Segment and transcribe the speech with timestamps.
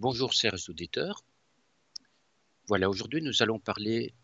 [0.00, 1.24] Bonjour chers auditeurs.
[2.68, 4.14] Voilà, aujourd'hui nous allons parler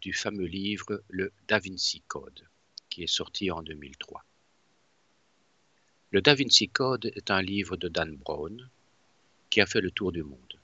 [0.00, 2.48] du fameux livre Le Da Vinci Code,
[2.88, 4.24] qui est sorti en 2003.
[6.12, 8.70] Le Da Vinci Code est un livre de Dan Brown
[9.50, 10.58] qui a fait le tour du monde.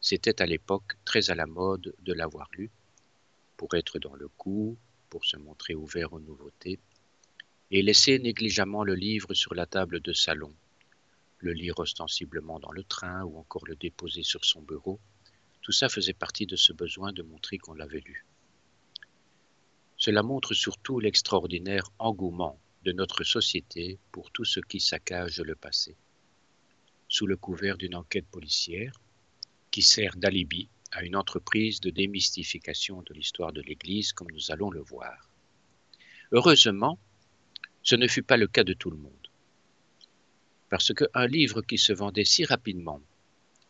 [0.00, 2.70] C'était à l'époque très à la mode de l'avoir lu,
[3.56, 4.78] pour être dans le coup,
[5.10, 6.78] pour se montrer ouvert aux nouveautés,
[7.72, 10.54] et laisser négligemment le livre sur la table de salon,
[11.38, 15.00] le lire ostensiblement dans le train ou encore le déposer sur son bureau,
[15.62, 18.24] tout ça faisait partie de ce besoin de montrer qu'on l'avait lu.
[19.96, 25.96] Cela montre surtout l'extraordinaire engouement de notre société pour tout ce qui saccage le passé.
[27.08, 29.00] Sous le couvert d'une enquête policière,
[29.70, 34.70] qui sert d'alibi à une entreprise de démystification de l'histoire de l'Église, comme nous allons
[34.70, 35.28] le voir.
[36.32, 36.98] Heureusement,
[37.82, 39.25] ce ne fut pas le cas de tout le monde.
[40.68, 43.00] Parce qu'un livre qui se vendait si rapidement,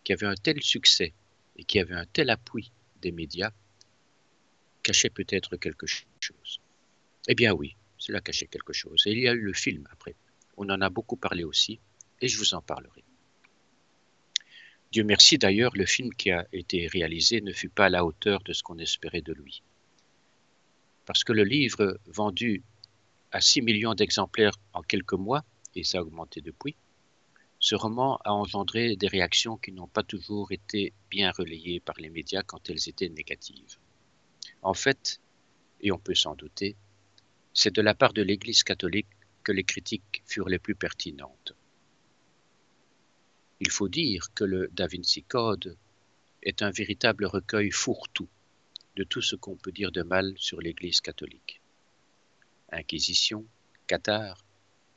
[0.05, 1.13] qui avait un tel succès
[1.57, 2.73] et qui avait un tel appui
[3.03, 3.53] des médias,
[4.83, 6.61] cachait peut-être quelque chose.
[7.29, 9.03] Eh bien oui, cela cachait quelque chose.
[9.07, 10.15] Et il y a eu le film après.
[10.57, 11.81] On en a beaucoup parlé aussi,
[12.21, 13.05] et je vous en parlerai.
[14.93, 18.43] Dieu merci d'ailleurs, le film qui a été réalisé ne fut pas à la hauteur
[18.43, 19.63] de ce qu'on espérait de lui.
[21.05, 22.63] Parce que le livre vendu
[23.33, 25.45] à 6 millions d'exemplaires en quelques mois,
[25.75, 26.77] et ça a augmenté depuis,
[27.69, 32.11] ce roman a engendré des réactions qui n'ont pas toujours été bien relayées par les
[32.11, 33.77] médias quand elles étaient négatives.
[34.63, 35.21] En fait,
[35.81, 36.77] et on peut s'en douter,
[37.53, 39.09] c'est de la part de l'Église catholique
[39.43, 41.55] que les critiques furent les plus pertinentes.
[43.59, 45.77] Il faut dire que le Da Vinci Code
[46.45, 48.29] est un véritable recueil fourre-tout
[48.95, 51.61] de tout ce qu'on peut dire de mal sur l'Église catholique.
[52.71, 53.45] Inquisition,
[53.89, 54.45] cathare,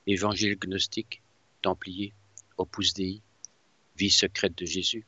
[0.06, 1.24] évangile gnostique,
[1.64, 2.14] templier,
[2.60, 3.22] opus Dei,
[3.96, 5.06] vie secrète de Jésus,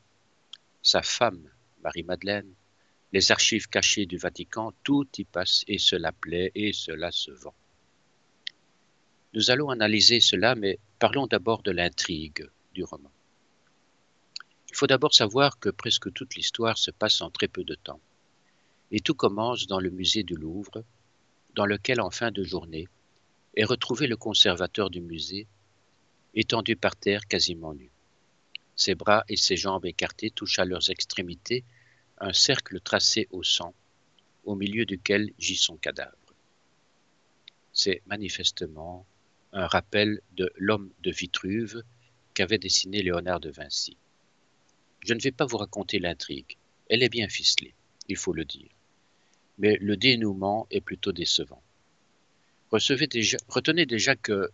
[0.82, 1.48] sa femme,
[1.84, 2.52] Marie-Madeleine,
[3.12, 7.54] les archives cachées du Vatican, tout y passe et cela plaît et cela se vend.
[9.34, 13.12] Nous allons analyser cela, mais parlons d'abord de l'intrigue du roman.
[14.70, 18.00] Il faut d'abord savoir que presque toute l'histoire se passe en très peu de temps.
[18.90, 20.84] Et tout commence dans le musée du Louvre,
[21.54, 22.88] dans lequel en fin de journée
[23.54, 25.46] est retrouvé le conservateur du musée,
[26.34, 27.90] étendu par terre quasiment nu.
[28.76, 31.64] Ses bras et ses jambes écartés touchent à leurs extrémités
[32.18, 33.74] un cercle tracé au sang,
[34.44, 36.16] au milieu duquel gît son cadavre.
[37.72, 39.06] C'est manifestement
[39.52, 41.82] un rappel de l'homme de Vitruve
[42.34, 43.96] qu'avait dessiné Léonard de Vinci.
[45.00, 46.56] Je ne vais pas vous raconter l'intrigue,
[46.88, 47.74] elle est bien ficelée,
[48.08, 48.70] il faut le dire
[49.58, 51.62] mais le dénouement est plutôt décevant.
[52.70, 54.50] retenez déjà que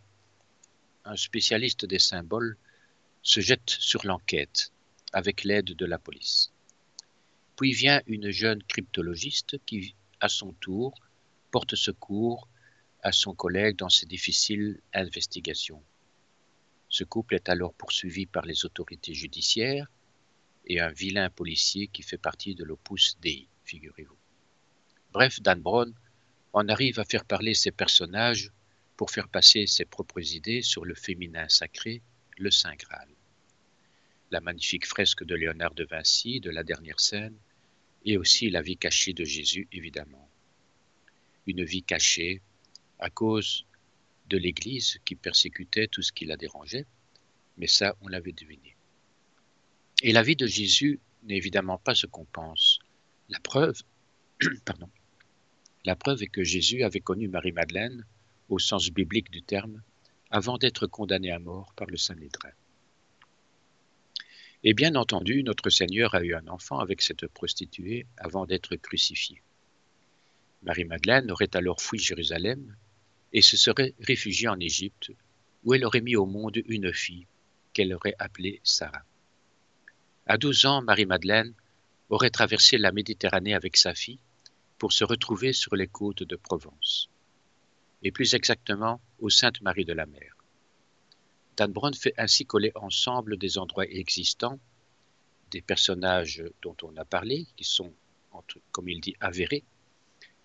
[1.09, 2.59] un spécialiste des symboles
[3.23, 4.73] se jette sur l'enquête
[5.15, 6.53] avec l'aide de la police.
[7.57, 10.95] Puis vient une jeune cryptologiste qui, à son tour,
[11.51, 12.47] porte secours
[13.03, 15.83] à son collègue dans ses difficiles investigations.
[16.91, 19.91] Ce couple est alors poursuivi par les autorités judiciaires
[20.67, 24.19] et un vilain policier qui fait partie de l'Opus Dei, figurez-vous.
[25.13, 25.95] Bref, Dan Brown
[26.53, 28.53] en arrive à faire parler ses personnages
[28.99, 32.03] pour faire passer ses propres idées sur le féminin sacré,
[32.37, 33.09] le Saint Graal.
[34.33, 37.39] La magnifique fresque de Léonard de Vinci de la dernière scène,
[38.05, 40.29] et aussi la vie cachée de Jésus, évidemment.
[41.47, 42.43] Une vie cachée
[42.99, 43.65] à cause
[44.29, 46.87] de l'Église qui persécutait tout ce qui la dérangeait,
[47.57, 48.75] mais ça, on l'avait deviné.
[50.03, 52.81] Et la vie de Jésus n'est évidemment pas ce qu'on pense.
[53.29, 53.81] La preuve,
[54.65, 54.91] pardon,
[55.85, 58.05] la preuve est que Jésus avait connu Marie-Madeleine,
[58.49, 59.83] au sens biblique du terme,
[60.31, 62.51] avant d'être condamné à mort par le Saint-Nédrin.
[64.65, 69.41] Et bien entendu, notre Seigneur a eu un enfant avec cette prostituée avant d'être crucifié.
[70.63, 72.77] Marie-Madeleine aurait alors fui Jérusalem
[73.33, 75.13] et se serait réfugiée en Égypte,
[75.63, 77.27] où elle aurait mis au monde une fille
[77.73, 79.05] qu'elle aurait appelée Sarah.
[80.27, 81.55] À douze ans, Marie-Madeleine
[82.11, 84.19] aurait traversé la Méditerranée avec sa fille
[84.79, 87.09] pour se retrouver sur les côtes de Provence,
[88.03, 90.37] et plus exactement aux Saintes-Maries de la Mer.
[91.57, 94.61] Dan Brown fait ainsi coller ensemble des endroits existants,
[95.51, 97.93] des personnages dont on a parlé, qui sont,
[98.71, 99.65] comme il dit, avérés,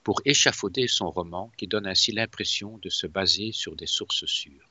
[0.04, 4.70] pour échafauder son roman qui donne ainsi l'impression de se baser sur des sources sûres.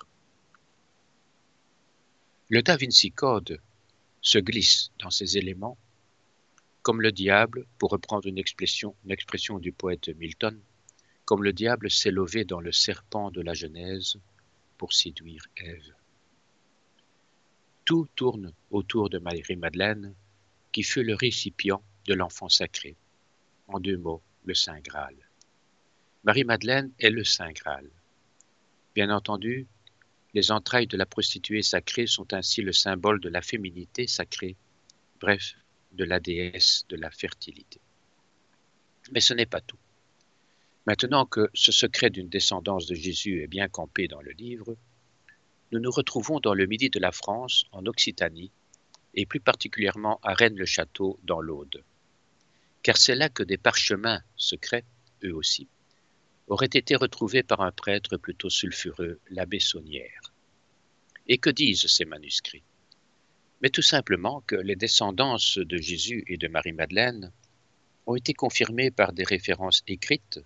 [2.49, 3.61] Le Da Vinci Code
[4.21, 5.79] se glisse dans ces éléments
[6.83, 8.95] comme le diable, pour reprendre une expression
[9.59, 10.61] du poète Milton,
[11.25, 14.19] comme le diable s'est levé dans le serpent de la Genèse
[14.79, 15.95] pour séduire Ève.
[17.85, 20.15] Tout tourne autour de Marie-Madeleine,
[20.73, 22.97] qui fut le récipient de l'enfant sacré.
[23.69, 25.17] En deux mots, le Saint Graal.
[26.25, 27.89] Marie-Madeleine est le Saint Graal.
[28.95, 29.67] Bien entendu,
[30.35, 34.57] les entrailles de la prostituée sacrée sont ainsi le symbole de la féminité sacrée,
[35.21, 35.55] bref,
[35.93, 37.81] de la déesse de la fertilité.
[39.13, 39.79] Mais ce n'est pas tout.
[40.85, 44.77] Maintenant que ce secret d'une descendance de Jésus est bien campé dans le livre,
[45.71, 48.51] nous nous retrouvons dans le midi de la France, en Occitanie,
[49.15, 51.85] et plus particulièrement à Rennes-le-Château, dans l'Aude.
[52.83, 54.85] Car c'est là que des parchemins secrets,
[55.23, 55.69] eux aussi,
[56.49, 60.33] auraient été retrouvés par un prêtre plutôt sulfureux, l'abbé Saunière.
[61.29, 62.65] Et que disent ces manuscrits?
[63.63, 67.31] Mais tout simplement que les descendances de Jésus et de Marie-Madeleine
[68.07, 70.41] ont été confirmées par des références écrites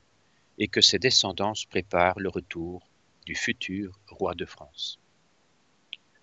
[0.58, 2.88] et que ces descendances préparent le retour
[3.25, 4.99] du futur roi de France.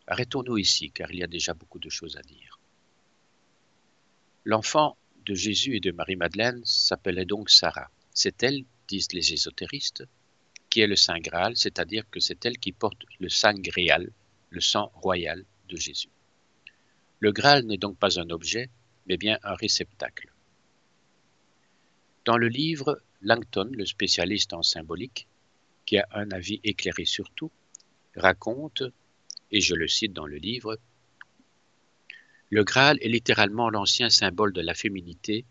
[0.08, 2.60] Arrêtons-nous ici, car il y a déjà beaucoup de choses à dire.
[4.46, 7.90] L'enfant de Jésus et de Marie-Madeleine s'appelait donc Sarah.
[8.14, 10.04] C'est elle, disent les ésotéristes,
[10.70, 14.12] qui est le Saint Graal, c'est-à-dire que c'est elle qui porte le Saint Gréal,
[14.50, 16.10] le sang royal de Jésus.
[17.20, 18.70] Le Graal n'est donc pas un objet,
[19.06, 20.34] mais bien un réceptacle.
[22.26, 25.28] Dans le livre, Langton, le spécialiste en symbolique,
[25.86, 27.52] qui a un avis éclairé sur tout,
[28.16, 28.84] raconte
[29.54, 30.80] et je le cite dans le livre,
[32.50, 35.46] Le Graal est littéralement l'ancien symbole de la féminité,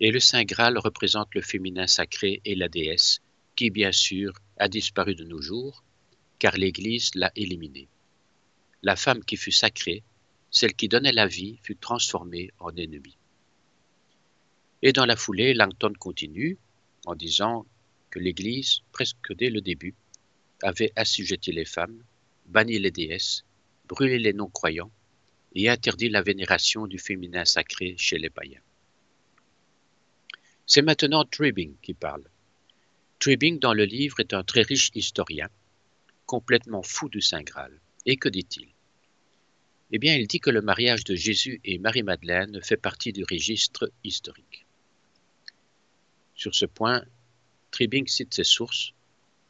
[0.00, 3.20] et le Saint Graal représente le féminin sacré et la déesse,
[3.56, 5.84] qui bien sûr a disparu de nos jours,
[6.38, 7.88] car l'Église l'a éliminé.
[8.82, 10.02] La femme qui fut sacrée,
[10.50, 13.16] celle qui donnait la vie, fut transformée en ennemie.
[14.82, 16.58] Et dans la foulée, Langton continue
[17.06, 17.66] en disant
[18.10, 19.94] que l'Église, presque dès le début,
[20.62, 22.02] avait assujetti les femmes
[22.46, 23.44] bannit les déesses,
[23.88, 24.90] brûlé les non-croyants
[25.54, 28.60] et interdit la vénération du féminin sacré chez les païens.
[30.66, 32.24] C'est maintenant Tribbing qui parle.
[33.18, 35.48] Tribbing, dans le livre, est un très riche historien,
[36.26, 37.80] complètement fou du Saint Graal.
[38.06, 38.68] Et que dit-il?
[39.92, 43.92] Eh bien, il dit que le mariage de Jésus et Marie-Madeleine fait partie du registre
[44.02, 44.63] historique.
[46.34, 47.04] Sur ce point,
[47.70, 48.92] Tribbing cite ses sources,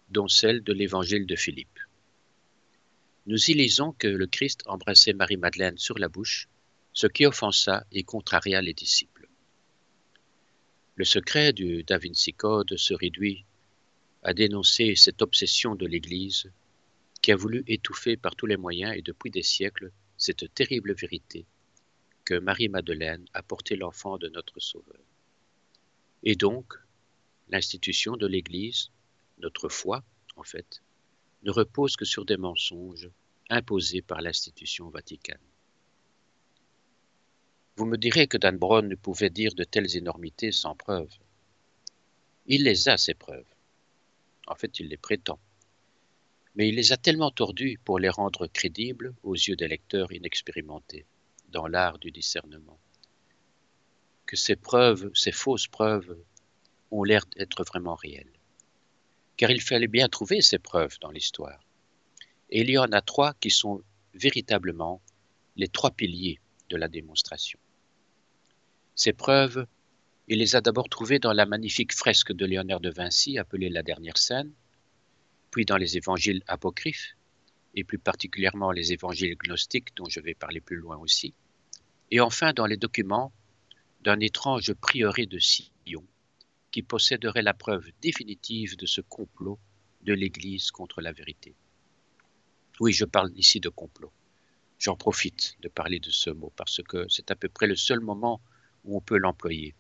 [0.08, 1.78] dont celle de l'évangile de Philippe
[3.26, 6.46] nous y lisons que le Christ embrassait Marie-Madeleine sur la bouche,
[6.92, 9.28] ce qui offensa et contraria les disciples.
[10.96, 13.46] Le secret du Da Vinci Code se réduit
[14.22, 16.52] à dénoncer cette obsession de l'Église
[17.22, 21.46] qui a voulu étouffer par tous les moyens et depuis des siècles cette terrible vérité
[22.26, 25.00] que Marie-Madeleine a porté l'enfant de notre Sauveur.
[26.24, 26.74] Et donc,
[27.48, 28.90] l'institution de l'Église,
[29.38, 30.02] notre foi
[30.36, 30.82] en fait,
[31.42, 33.10] ne repose que sur des mensonges
[33.50, 35.38] imposés par l'institution vaticane.
[37.76, 41.12] Vous me direz que Dan Brown ne pouvait dire de telles énormités sans preuve.
[42.46, 43.46] Il les a, ces preuves.
[44.46, 45.38] En fait, il les prétend.
[46.54, 51.04] Mais il les a tellement tordues pour les rendre crédibles aux yeux des lecteurs inexpérimentés
[51.48, 52.78] dans l'art du discernement,
[54.26, 56.16] que ces preuves, ces fausses preuves,
[56.90, 58.34] ont l'air d'être vraiment réelles
[59.36, 61.60] car il fallait bien trouver ces preuves dans l'histoire.
[62.50, 63.82] Et il y en a trois qui sont
[64.14, 65.00] véritablement
[65.56, 67.58] les trois piliers de la démonstration.
[68.94, 69.66] Ces preuves,
[70.28, 73.82] il les a d'abord trouvées dans la magnifique fresque de Léonard de Vinci appelée la
[73.82, 74.52] dernière scène,
[75.50, 77.16] puis dans les évangiles apocryphes,
[77.74, 81.34] et plus particulièrement les évangiles gnostiques dont je vais parler plus loin aussi,
[82.12, 83.32] et enfin dans les documents
[84.04, 86.04] d'un étrange prieuré de Sion,
[86.70, 89.58] qui posséderait la preuve définitive de ce complot
[90.02, 91.54] de l'Église contre la vérité.
[92.80, 94.12] Oui, je parle ici de complot.
[94.78, 98.00] J'en profite de parler de ce mot parce que c'est à peu près le seul
[98.00, 98.42] moment
[98.84, 99.74] où on peut l'employer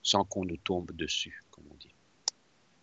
[0.00, 1.94] sans qu'on nous tombe dessus, comme on dit.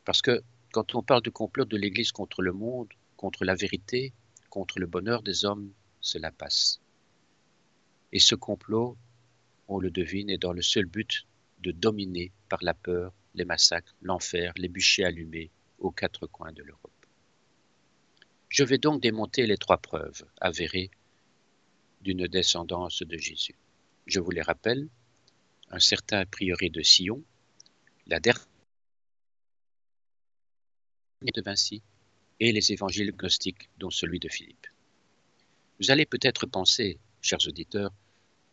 [0.03, 4.11] Parce que quand on parle de complot de l'Église contre le monde, contre la vérité,
[4.49, 5.71] contre le bonheur des hommes,
[6.01, 6.81] cela passe.
[8.11, 8.97] Et ce complot,
[9.67, 11.25] on le devine, est dans le seul but
[11.59, 16.63] de dominer par la peur les massacres, l'enfer, les bûchers allumés aux quatre coins de
[16.63, 16.91] l'Europe.
[18.49, 20.91] Je vais donc démonter les trois preuves avérées
[22.01, 23.55] d'une descendance de Jésus.
[24.05, 24.89] Je vous les rappelle,
[25.71, 27.23] un certain prieuré de Sion,
[28.05, 28.45] la dernière
[31.21, 31.81] de Vinci
[32.39, 34.67] et les évangiles gnostiques, dont celui de Philippe.
[35.79, 37.93] Vous allez peut-être penser, chers auditeurs,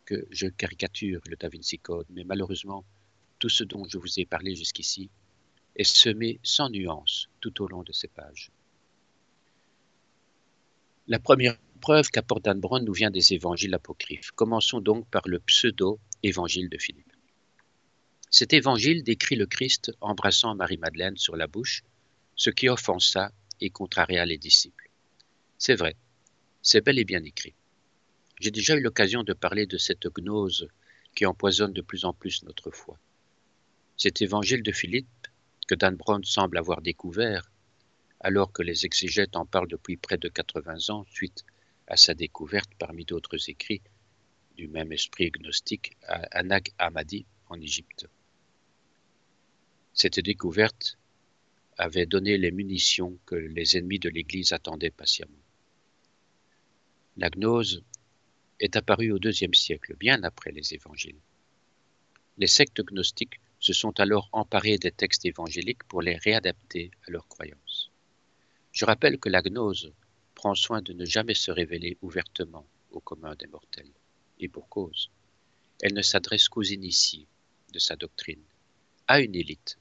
[0.05, 1.49] que je caricature le Da
[1.81, 2.85] Code, mais malheureusement,
[3.39, 5.09] tout ce dont je vous ai parlé jusqu'ici
[5.75, 8.51] est semé sans nuance tout au long de ces pages.
[11.07, 14.31] La première preuve qu'apporte Dan Brown nous vient des évangiles apocryphes.
[14.31, 17.11] Commençons donc par le pseudo-évangile de Philippe.
[18.29, 21.83] Cet évangile décrit le Christ embrassant Marie-Madeleine sur la bouche,
[22.35, 24.89] ce qui offensa et contraria les disciples.
[25.57, 25.95] C'est vrai,
[26.61, 27.55] c'est bel et bien écrit.
[28.41, 30.67] J'ai déjà eu l'occasion de parler de cette gnose
[31.13, 32.97] qui empoisonne de plus en plus notre foi.
[33.97, 35.27] Cet évangile de Philippe,
[35.67, 37.51] que Dan Brown semble avoir découvert,
[38.19, 41.45] alors que les exégètes en parlent depuis près de 80 ans suite
[41.85, 43.83] à sa découverte parmi d'autres écrits
[44.57, 48.07] du même esprit gnostique à Anak Hamadi en Égypte.
[49.93, 50.97] Cette découverte
[51.77, 55.43] avait donné les munitions que les ennemis de l'Église attendaient patiemment.
[57.17, 57.83] La gnose
[58.61, 61.19] est apparue au deuxième siècle, bien après les évangiles.
[62.37, 67.27] Les sectes gnostiques se sont alors emparés des textes évangéliques pour les réadapter à leurs
[67.27, 67.91] croyances.
[68.71, 69.91] Je rappelle que la gnose
[70.35, 73.91] prend soin de ne jamais se révéler ouvertement au commun des mortels,
[74.39, 75.11] et pour cause.
[75.81, 77.27] Elle ne s'adresse qu'aux initiés
[77.73, 78.43] de sa doctrine,
[79.07, 79.77] à une élite.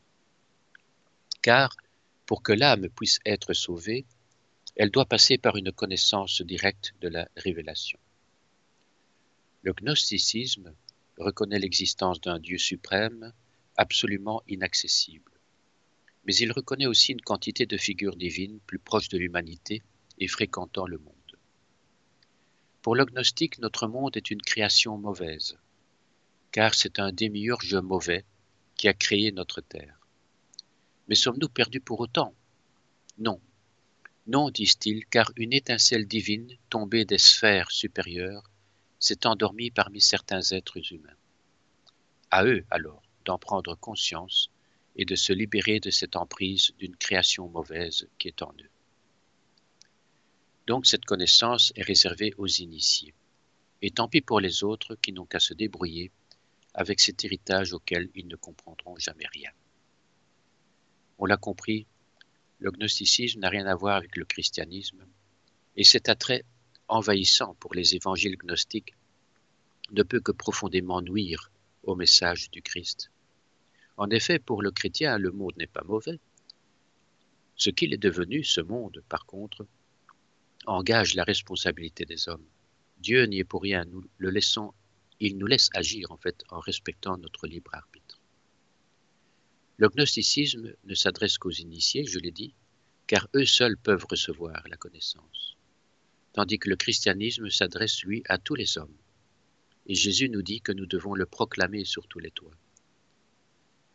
[1.43, 1.77] Car,
[2.27, 4.07] pour que l'âme puisse être sauvée,
[4.77, 7.99] elle doit passer par une connaissance directe de la révélation.
[9.63, 10.75] Le gnosticisme
[11.19, 13.33] reconnaît l'existence d'un Dieu suprême
[13.77, 15.33] absolument inaccessible.
[16.25, 19.83] Mais il reconnaît aussi une quantité de figures divines plus proches de l'humanité
[20.19, 21.15] et fréquentant le monde.
[22.83, 25.59] Pour l'agnostique, notre monde est une création mauvaise,
[26.53, 28.25] car c'est un démiurge mauvais
[28.77, 29.99] qui a créé notre terre.
[31.09, 32.35] Mais sommes-nous perdus pour autant?
[33.19, 33.41] Non.
[34.27, 38.50] Non, disent-ils, car une étincelle divine tombée des sphères supérieures
[39.01, 41.17] s'est endormie parmi certains êtres humains.
[42.31, 44.51] À eux, alors, d'en prendre conscience
[44.97, 48.71] et de se libérer de cette emprise d'une création mauvaise qui est en eux.
[50.67, 53.15] Donc cette connaissance est réservée aux initiés.
[53.83, 56.13] Et tant pis pour les autres qui n'ont qu'à se débrouiller
[56.75, 59.51] avec cet héritage auquel ils ne comprendront jamais rien.
[61.19, 61.87] On l'a compris,
[62.59, 65.05] le gnosticisme n'a rien à voir avec le christianisme,
[65.77, 66.45] et cet attrait
[66.91, 68.95] envahissant pour les évangiles gnostiques
[69.93, 71.51] ne peut que profondément nuire
[71.85, 73.11] au message du Christ.
[73.97, 76.19] En effet, pour le chrétien, le monde n'est pas mauvais.
[77.57, 79.67] Ce qu'il est devenu, ce monde, par contre,
[80.67, 82.47] engage la responsabilité des hommes.
[82.99, 84.73] Dieu n'y est pour rien, nous le laissons,
[85.21, 88.21] il nous laisse agir en fait en respectant notre libre arbitre.
[89.77, 92.55] Le gnosticisme ne s'adresse qu'aux initiés, je l'ai dit,
[93.07, 95.57] car eux seuls peuvent recevoir la connaissance,
[96.33, 98.97] tandis que le christianisme s'adresse, lui, à tous les hommes,
[99.87, 102.57] et Jésus nous dit que nous devons le proclamer sur tous les toits.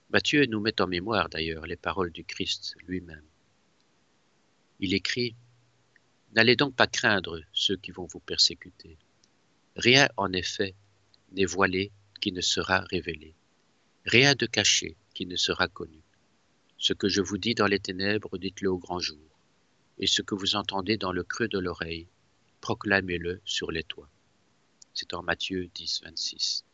[0.10, 3.26] Matthieu nous met en mémoire d'ailleurs les paroles du Christ lui-même.
[4.80, 5.36] Il écrit
[6.34, 8.98] N'allez donc pas craindre ceux qui vont vous persécuter.
[9.78, 10.76] Rien en effet
[11.32, 13.36] n'est voilé qui ne sera révélé,
[14.06, 16.02] rien de caché qui ne sera connu.
[16.78, 19.40] Ce que je vous dis dans les ténèbres, dites-le au grand jour,
[19.98, 22.08] et ce que vous entendez dans le creux de l'oreille,
[22.66, 24.10] proclamez-le sur les toits.
[24.96, 26.66] C'est en Matthieu 10, 26.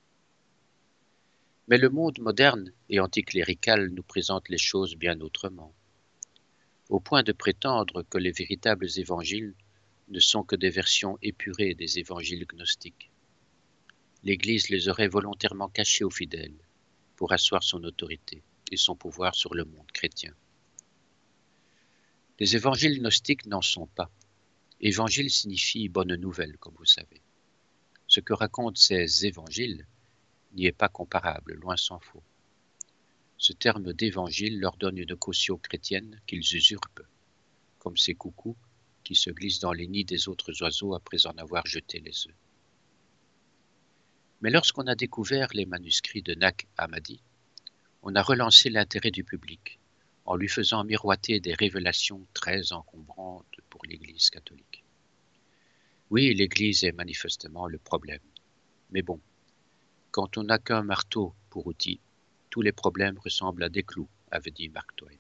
[1.68, 5.74] Mais le monde moderne et anticlérical nous présente les choses bien autrement,
[6.88, 9.54] au point de prétendre que les véritables évangiles
[10.08, 13.12] ne sont que des versions épurées des évangiles gnostiques.
[14.24, 16.64] L'Église les aurait volontairement cachés aux fidèles
[17.18, 20.34] pour asseoir son autorité et son pouvoir sur le monde chrétien.
[22.40, 24.10] Les évangiles gnostiques n'en sont pas.
[24.84, 27.22] Évangile signifie bonne nouvelle, comme vous savez.
[28.08, 29.86] Ce que racontent ces évangiles
[30.54, 32.24] n'y est pas comparable, loin s'en faut.
[33.38, 37.06] Ce terme d'évangile leur donne une caution chrétienne qu'ils usurpent,
[37.78, 38.58] comme ces coucous
[39.04, 42.36] qui se glissent dans les nids des autres oiseaux après en avoir jeté les œufs.
[44.42, 47.22] Mais lorsqu'on a découvert les manuscrits de Nag Hammadi,
[48.02, 49.80] on a relancé l'intérêt du public
[50.26, 54.84] en lui faisant miroiter des révélations très encombrantes pour l'Église catholique.
[56.10, 58.22] Oui, l'Église est manifestement le problème.
[58.92, 59.20] Mais bon,
[60.12, 62.00] quand on n'a qu'un marteau pour outil,
[62.50, 65.18] tous les problèmes ressemblent à des clous, avait dit Mark Twain.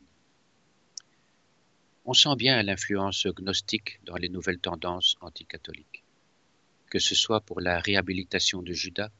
[2.03, 6.03] On sent bien l'influence gnostique dans les nouvelles tendances anticatholiques,
[6.89, 9.12] que ce soit pour la réhabilitation de Judas,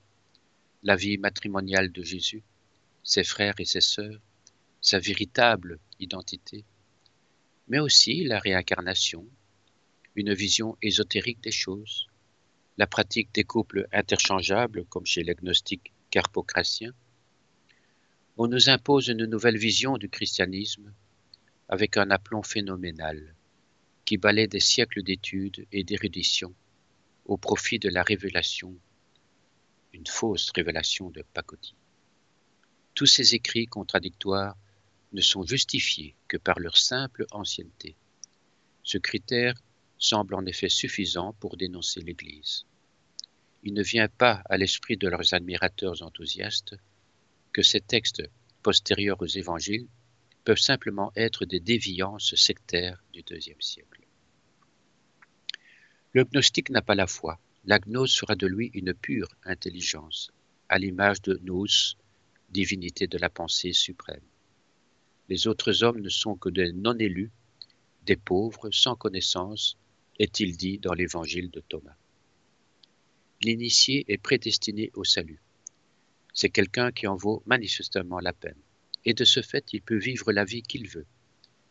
[0.84, 2.44] la vie matrimoniale de Jésus,
[3.04, 4.20] ses frères et ses sœurs,
[4.82, 6.66] sa véritable identité,
[7.68, 9.28] mais aussi la réincarnation,
[10.16, 12.08] une vision ésotérique des choses,
[12.78, 16.94] la pratique des couples interchangeables comme chez les gnostiques carpocratiens.
[18.38, 20.92] On nous impose une nouvelle vision du christianisme
[21.70, 23.36] avec un aplomb phénoménal
[24.04, 26.54] qui balaie des siècles d'études et d'érudition
[27.26, 28.76] au profit de la révélation,
[29.94, 31.76] une fausse révélation de pacotille.
[32.96, 34.58] Tous ces écrits contradictoires
[35.12, 37.96] ne sont justifiés que par leur simple ancienneté.
[38.84, 39.56] Ce critère
[39.98, 42.66] semble en effet suffisant pour dénoncer l'Église.
[43.64, 46.76] Il ne vient pas à l'esprit de leurs admirateurs enthousiastes
[47.54, 48.24] que ces textes
[48.64, 49.88] postérieurs aux évangiles
[50.44, 54.02] peuvent simplement être des déviances sectaires du deuxième siècle.
[56.14, 57.40] Le gnostique n'a pas la foi.
[57.66, 60.32] La gnose sera de lui une pure intelligence,
[60.68, 61.68] à l'image de nous,
[62.50, 64.24] divinité de la pensée suprême.
[65.32, 67.32] Les autres hommes ne sont que des non-élus,
[68.06, 69.78] des pauvres, sans connaissance,
[70.20, 71.96] est-il dit dans l'évangile de Thomas.
[73.42, 75.42] L'initié est prédestiné au salut.
[76.34, 78.62] C'est quelqu'un qui en vaut manifestement la peine,
[79.06, 81.08] et de ce fait il peut vivre la vie qu'il veut,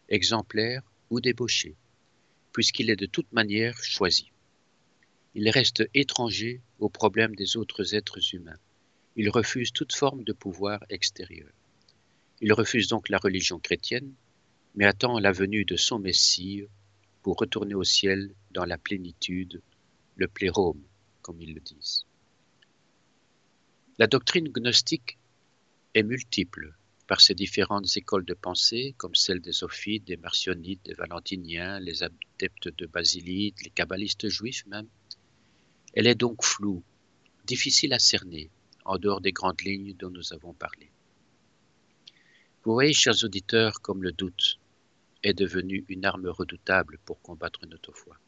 [0.08, 1.76] exemplaire ou débauché,
[2.54, 4.32] puisqu'il est de toute manière choisi.
[5.34, 8.58] Il reste étranger aux problèmes des autres êtres humains.
[9.16, 11.50] Il refuse toute forme de pouvoir extérieur.
[12.42, 14.14] Il refuse donc la religion chrétienne,
[14.75, 16.64] mais attend la venue de son Messie
[17.23, 19.61] pour retourner au ciel dans la plénitude,
[20.16, 20.82] le plérome,
[21.20, 22.06] comme ils le disent.
[23.99, 25.18] La doctrine gnostique
[25.92, 26.75] est multiple
[27.06, 32.02] par ses différentes écoles de pensée, comme celle des Ophites, des Marcionites, des Valentiniens, les
[32.02, 34.88] adeptes de Basilite, les kabbalistes juifs même.
[35.92, 36.82] Elle est donc floue,
[37.44, 38.49] difficile à cerner,
[38.87, 40.90] en dehors des grandes lignes dont nous avons parlé.
[42.64, 44.58] Vous voyez, chers auditeurs, comme le doute
[45.22, 48.18] est devenu une arme redoutable pour combattre notre foi.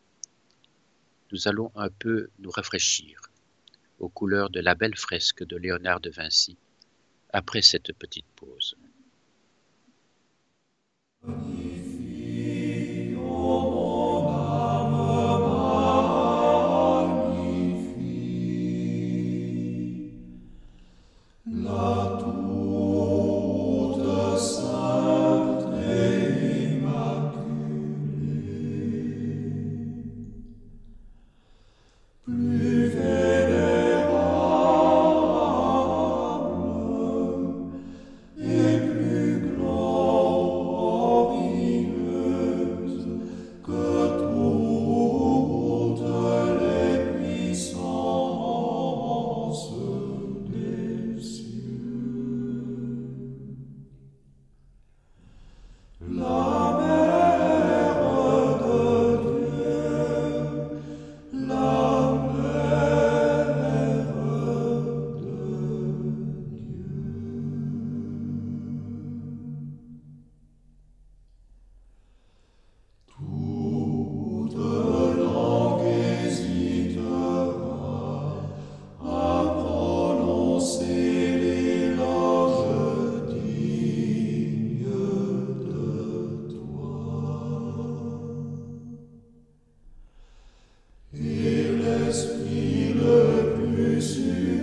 [1.33, 3.21] Nous allons un peu nous rafraîchir
[3.99, 6.57] aux couleurs de la belle fresque de Léonard de Vinci
[7.31, 8.75] après cette petite pause.
[92.13, 94.62] Esprit le plus sûr.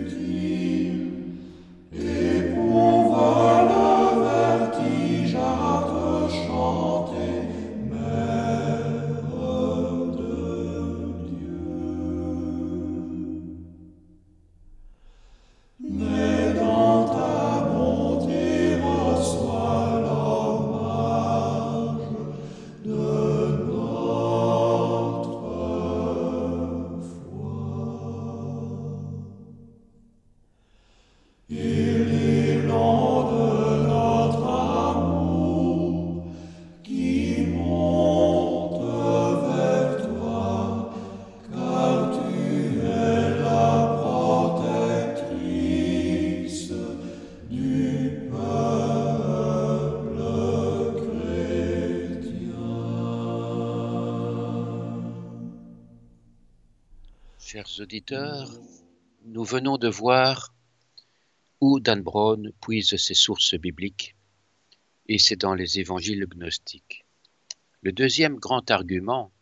[57.60, 58.50] Chers auditeurs,
[59.26, 60.56] nous venons de voir
[61.60, 64.16] où Dan Brown puise ses sources bibliques,
[65.10, 67.04] et c'est dans les évangiles gnostiques.
[67.82, 69.34] Le deuxième grand argument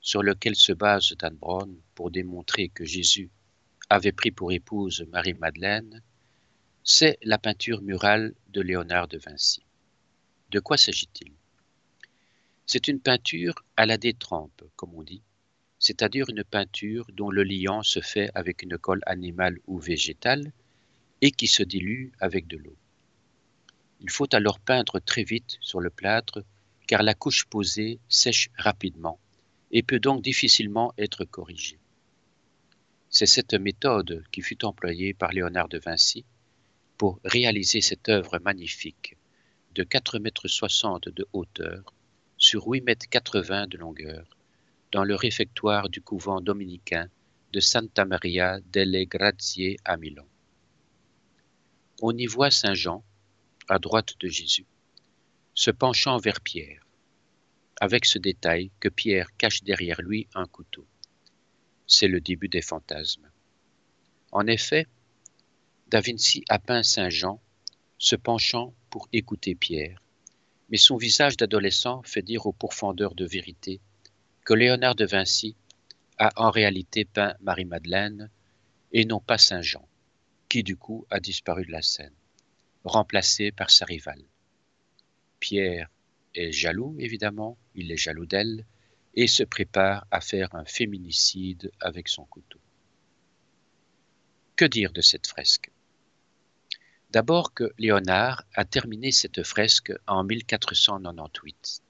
[0.00, 3.28] sur lequel se base Dan Brown pour démontrer que Jésus
[3.90, 6.00] avait pris pour épouse Marie-Madeleine,
[6.84, 9.66] c'est la peinture murale de Léonard de Vinci.
[10.52, 11.32] De quoi s'agit-il?
[12.66, 15.22] C'est une peinture à la détrempe, comme on dit,
[15.84, 20.50] c'est-à-dire une peinture dont le liant se fait avec une colle animale ou végétale
[21.20, 22.78] et qui se dilue avec de l'eau.
[24.00, 26.42] Il faut alors peindre très vite sur le plâtre
[26.86, 29.20] car la couche posée sèche rapidement
[29.72, 31.78] et peut donc difficilement être corrigée.
[33.10, 36.24] C'est cette méthode qui fut employée par Léonard de Vinci
[36.96, 39.18] pour réaliser cette œuvre magnifique
[39.74, 41.92] de 4,60 mètres de hauteur
[42.38, 44.33] sur 8,80 mètres de longueur
[44.94, 47.08] dans le réfectoire du couvent dominicain
[47.52, 50.24] de Santa Maria delle Grazie à Milan.
[52.00, 53.02] On y voit Saint Jean,
[53.68, 54.66] à droite de Jésus,
[55.52, 56.86] se penchant vers Pierre,
[57.80, 60.86] avec ce détail que Pierre cache derrière lui un couteau.
[61.88, 63.28] C'est le début des fantasmes.
[64.30, 64.86] En effet,
[65.88, 67.40] Da Vinci a peint Saint Jean
[67.98, 70.00] se penchant pour écouter Pierre,
[70.68, 73.80] mais son visage d'adolescent fait dire au pourfendeur de vérité
[74.44, 75.56] que Léonard de Vinci
[76.18, 78.30] a en réalité peint Marie-Madeleine
[78.92, 79.88] et non pas Saint Jean,
[80.50, 82.14] qui du coup a disparu de la scène,
[82.84, 84.22] remplacé par sa rivale.
[85.40, 85.90] Pierre
[86.34, 88.66] est jaloux, évidemment, il est jaloux d'elle,
[89.14, 92.60] et se prépare à faire un féminicide avec son couteau.
[94.56, 95.70] Que dire de cette fresque?
[97.10, 101.82] D'abord que Léonard a terminé cette fresque en 1498.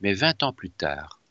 [0.00, 1.21] Mais vingt ans plus tard,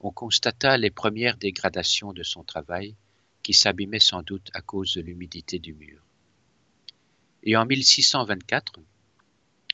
[0.00, 2.94] on constata les premières dégradations de son travail
[3.42, 6.02] qui s'abîmait sans doute à cause de l'humidité du mur.
[7.42, 8.80] Et en 1624,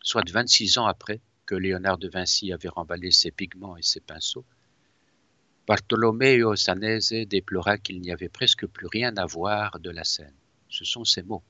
[0.02, 4.44] soit 26 ans après que Léonard de Vinci avait remballé ses pigments et ses pinceaux,
[5.66, 10.34] Bartolomeo Sanese déplora qu'il n'y avait presque plus rien à voir de la scène.
[10.68, 11.42] Ce sont ses mots.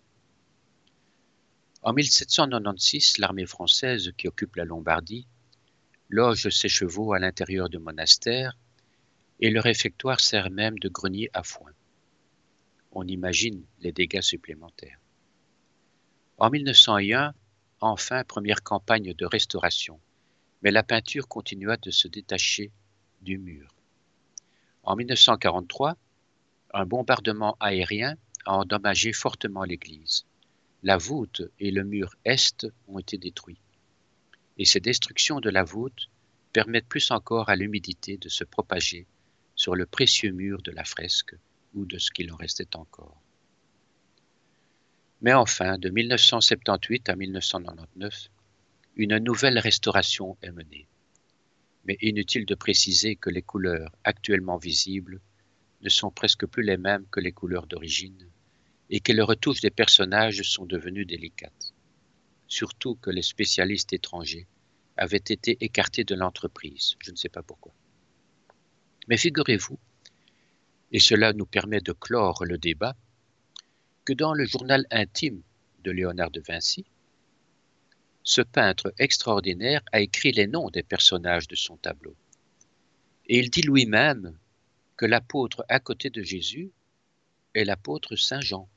[1.82, 5.26] En 1796, l'armée française qui occupe la Lombardie
[6.08, 8.56] loge ses chevaux à l'intérieur du monastère
[9.40, 11.72] et le réfectoire sert même de grenier à foin.
[12.92, 15.00] On imagine les dégâts supplémentaires.
[16.38, 17.34] En 1901,
[17.80, 20.00] enfin, première campagne de restauration,
[20.62, 22.70] mais la peinture continua de se détacher
[23.22, 23.74] du mur.
[24.82, 25.96] En 1943,
[26.72, 30.26] un bombardement aérien a endommagé fortement l'église.
[30.82, 33.60] La voûte et le mur est ont été détruits.
[34.58, 36.10] Et ces destructions de la voûte
[36.52, 39.06] permettent plus encore à l'humidité de se propager
[39.54, 41.34] sur le précieux mur de la fresque
[41.74, 43.20] ou de ce qu'il en restait encore.
[45.20, 48.28] Mais enfin, de 1978 à 1999,
[48.96, 50.86] une nouvelle restauration est menée.
[51.86, 55.20] Mais inutile de préciser que les couleurs actuellement visibles
[55.82, 58.28] ne sont presque plus les mêmes que les couleurs d'origine
[58.90, 61.74] et que les retouches des personnages sont devenues délicates.
[62.46, 64.46] Surtout que les spécialistes étrangers
[64.96, 67.74] avaient été écartés de l'entreprise, je ne sais pas pourquoi.
[69.08, 69.78] Mais figurez-vous,
[70.92, 72.96] et cela nous permet de clore le débat,
[74.04, 75.42] que dans le journal intime
[75.82, 76.84] de Léonard de Vinci,
[78.22, 82.16] ce peintre extraordinaire a écrit les noms des personnages de son tableau.
[83.26, 84.38] Et il dit lui-même
[84.96, 86.70] que l'apôtre à côté de Jésus
[87.54, 88.68] est l'apôtre Saint Jean.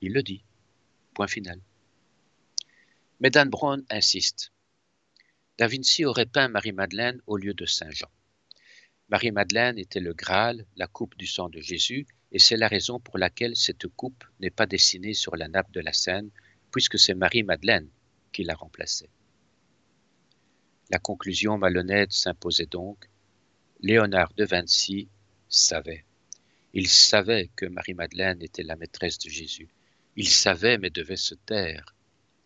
[0.00, 0.44] Il le dit.
[1.14, 1.60] Point final.
[3.20, 4.52] Mais Dan Brown insiste.
[5.58, 8.10] Da Vinci aurait peint Marie-Madeleine au lieu de Saint Jean.
[9.10, 13.16] Marie-Madeleine était le Graal, la coupe du sang de Jésus, et c'est la raison pour
[13.16, 16.30] laquelle cette coupe n'est pas dessinée sur la nappe de la Seine,
[16.70, 17.88] puisque c'est Marie-Madeleine
[18.32, 19.08] qui la remplaçait.
[20.90, 23.08] La conclusion malhonnête s'imposait donc.
[23.80, 25.08] Léonard de Vinci
[25.48, 26.04] savait.
[26.74, 29.68] Il savait que Marie-Madeleine était la maîtresse de Jésus.
[30.16, 31.94] Il savait mais devait se taire.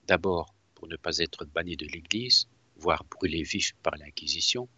[0.07, 4.69] D'abord pour ne pas être banni de l'Église, voire brûlé vif par l'Inquisition,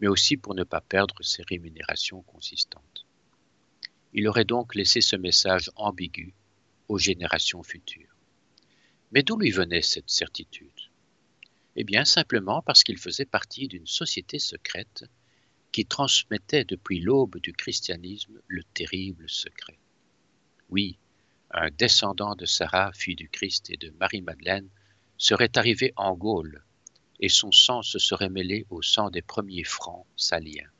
[0.00, 3.06] mais aussi pour ne pas perdre ses rémunérations consistantes.
[4.12, 6.34] Il aurait donc laissé ce message ambigu
[6.88, 8.14] aux générations futures.
[9.12, 10.70] Mais d'où lui venait cette certitude?
[11.76, 15.04] Eh bien simplement parce qu'il faisait partie d'une société secrète
[15.72, 19.78] qui transmettait depuis l'aube du christianisme le terrible secret.
[20.70, 20.98] Oui,
[21.50, 24.68] un descendant de Sarah, fille du Christ, et de Marie-Madeleine,
[25.16, 26.62] serait arrivé en Gaule
[27.20, 30.70] et son sang se serait mêlé au sang des premiers francs saliens.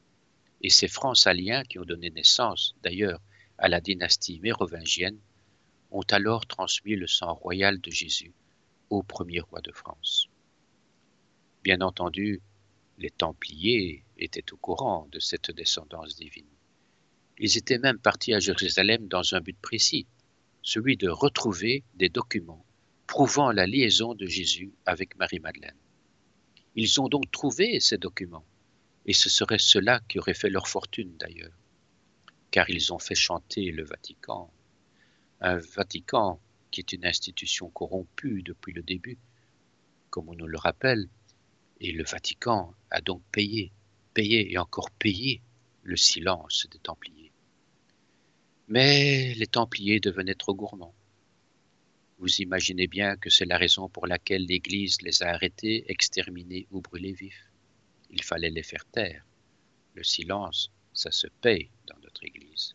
[0.61, 3.21] Et ces francs saliens, qui ont donné naissance d'ailleurs
[3.59, 5.19] à la dynastie mérovingienne,
[5.91, 8.33] ont alors transmis le sang royal de Jésus
[8.91, 10.29] au premier roi de France.
[11.63, 12.41] Bien entendu,
[12.99, 16.47] les Templiers étaient au courant de cette descendance divine.
[17.39, 20.07] Ils étaient même partis à Jérusalem dans un but précis,
[20.63, 22.65] celui de retrouver des documents
[23.07, 25.77] prouvant la liaison de Jésus avec Marie-Madeleine.
[26.81, 28.45] Ils ont donc trouvé ces documents,
[29.05, 31.59] et ce serait cela qui aurait fait leur fortune d'ailleurs,
[32.53, 34.49] car ils ont fait chanter le Vatican,
[35.41, 39.19] un Vatican qui est une institution corrompue depuis le début,
[40.11, 41.09] comme on nous le rappelle,
[41.81, 43.73] et le Vatican a donc payé,
[44.15, 45.43] payé et encore payé
[45.83, 47.33] le silence des Templiers.
[48.69, 50.95] Mais les Templiers devenaient trop gourmands.
[52.19, 56.81] Vous imaginez bien que c'est la raison pour laquelle l'Église les a arrêtés, exterminés ou
[56.81, 57.53] brûlés vifs.
[58.11, 59.25] Il fallait les faire taire.
[59.95, 62.75] Le silence, ça se paye dans notre Église.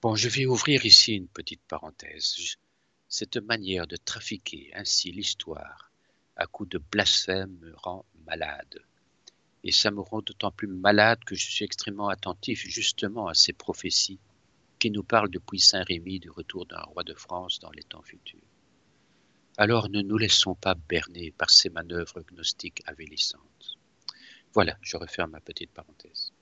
[0.00, 2.56] Bon, je vais ouvrir ici une petite parenthèse.
[3.08, 5.90] Cette manière de trafiquer ainsi l'histoire
[6.36, 8.84] à coups de blasphème me rend malade.
[9.64, 13.52] Et ça me rend d'autant plus malade que je suis extrêmement attentif justement à ces
[13.52, 14.20] prophéties
[14.82, 18.02] qui nous parlent depuis Saint Rémy du retour d'un roi de France dans les temps
[18.02, 18.42] futurs.
[19.56, 23.78] Alors ne nous laissons pas berner par ces manœuvres gnostiques avélissantes.
[24.52, 26.32] Voilà, je referme ma petite parenthèse.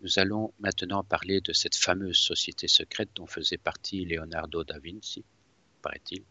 [0.00, 5.26] Nous allons maintenant parler de cette fameuse société secrète dont faisait partie Leonardo da Vinci,
[5.82, 6.24] paraît-il.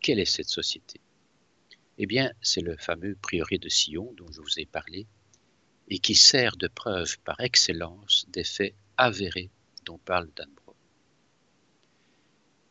[0.00, 1.00] Quelle est cette société?
[1.98, 5.08] Eh bien, c'est le fameux prieuré de Sion dont je vous ai parlé
[5.88, 9.48] et qui sert de preuve par excellence des faits avérés
[9.84, 10.28] dont parle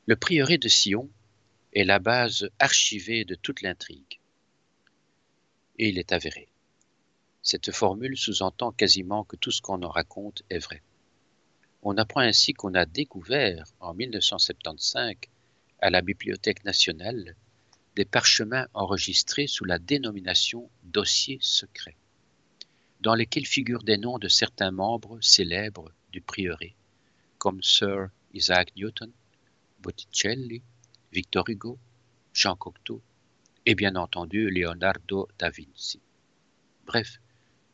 [0.05, 1.09] Le prieuré de Sion
[1.73, 4.19] est la base archivée de toute l'intrigue.
[5.79, 6.49] Et il est avéré.
[7.41, 10.83] Cette formule sous-entend quasiment que tout ce qu'on en raconte est vrai.
[11.81, 15.15] On apprend ainsi qu'on a découvert en 1975
[15.79, 17.35] à la Bibliothèque nationale
[17.95, 21.97] des parchemins enregistrés sous la dénomination dossiers secrets,
[22.99, 26.73] dans lesquels figurent des noms de certains membres célèbres du prieuré,
[27.37, 29.11] comme Sir Isaac Newton,
[29.81, 30.63] Botticelli,
[31.11, 31.77] Victor Hugo,
[32.33, 33.03] Jean Cocteau
[33.67, 36.01] et bien entendu Leonardo da Vinci.
[36.87, 37.19] Bref,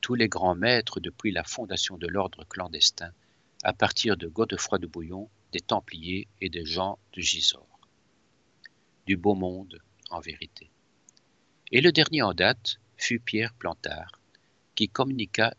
[0.02, 3.14] tous les grands maîtres depuis la fondation de l'ordre clandestin,
[3.64, 7.80] à partir de Godefroy de Bouillon, des Templiers et des Jean de Gisors.
[9.06, 9.80] Du beau monde,
[10.10, 10.70] en vérité.
[11.72, 14.20] Et le dernier en date fut Pierre Plantard,
[14.76, 15.54] qui communiqua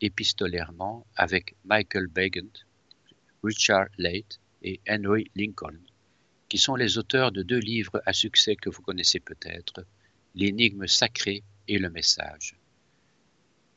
[0.00, 2.52] épistolairement avec Michael Begant,
[3.42, 5.78] Richard Leight et Henry Lincoln,
[6.48, 9.84] qui sont les auteurs de deux livres à succès que vous connaissez peut-être,
[10.34, 12.58] L'énigme sacrée et le message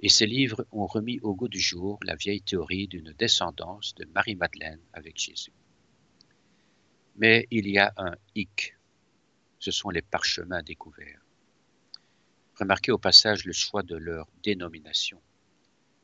[0.02, 4.06] et ces livres ont remis au goût du jour la vieille théorie d'une descendance de
[4.06, 5.54] Marie-Madeleine avec Jésus.
[7.18, 8.76] Mais il y a un hic,
[9.60, 11.22] ce sont les parchemins découverts.
[12.56, 15.22] Remarquez au passage le choix de leur dénomination.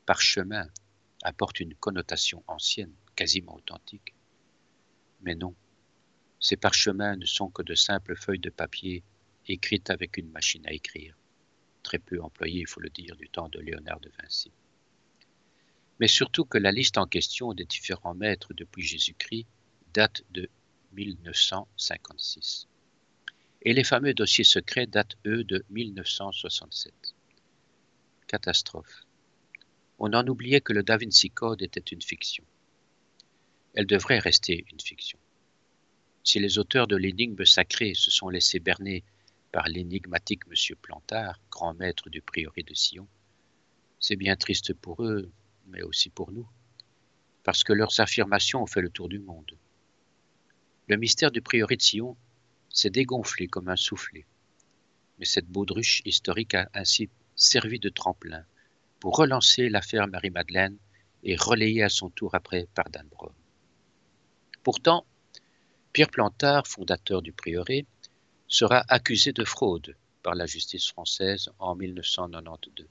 [0.07, 0.67] Parchemin
[1.21, 4.15] apporte une connotation ancienne, quasiment authentique.
[5.21, 5.53] Mais non,
[6.39, 9.03] ces parchemins ne sont que de simples feuilles de papier
[9.47, 11.15] écrites avec une machine à écrire
[11.87, 14.51] très peu employé, il faut le dire, du temps de Léonard de Vinci.
[16.01, 19.47] Mais surtout que la liste en question des différents maîtres depuis Jésus-Christ
[19.93, 20.49] date de
[20.91, 22.67] 1956.
[23.61, 26.93] Et les fameux dossiers secrets datent, eux, de 1967.
[28.27, 29.06] Catastrophe.
[29.99, 32.43] On en oubliait que le Da Vinci Code était une fiction.
[33.73, 35.17] Elle devrait rester une fiction.
[36.23, 39.03] Si les auteurs de l'énigme sacrée se sont laissés berner
[39.51, 40.75] par l'énigmatique M.
[40.81, 43.07] Plantard, grand maître du prieuré de Sion.
[43.99, 45.31] C'est bien triste pour eux,
[45.65, 46.47] mais aussi pour nous,
[47.43, 49.57] parce que leurs affirmations ont fait le tour du monde.
[50.88, 52.15] Le mystère du prieuré de Sion
[52.69, 54.27] s'est dégonflé comme un soufflet,
[55.17, 58.45] mais cette baudruche historique a ainsi servi de tremplin
[58.99, 60.77] pour relancer l'affaire Marie-Madeleine
[61.23, 63.07] et relayer à son tour après par Dan
[64.63, 65.05] Pourtant,
[65.93, 67.86] Pierre Plantard, fondateur du prieuré,
[68.47, 72.88] sera accusé de fraude par la justice française en 1992,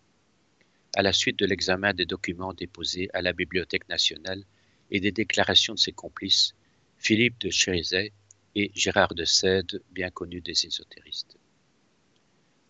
[0.96, 4.42] à la suite de l'examen des documents déposés à la Bibliothèque nationale
[4.90, 6.54] et des déclarations de ses complices,
[6.98, 8.12] Philippe de Chérizet
[8.54, 11.35] et Gérard de Sède, bien connus des ésotéristes.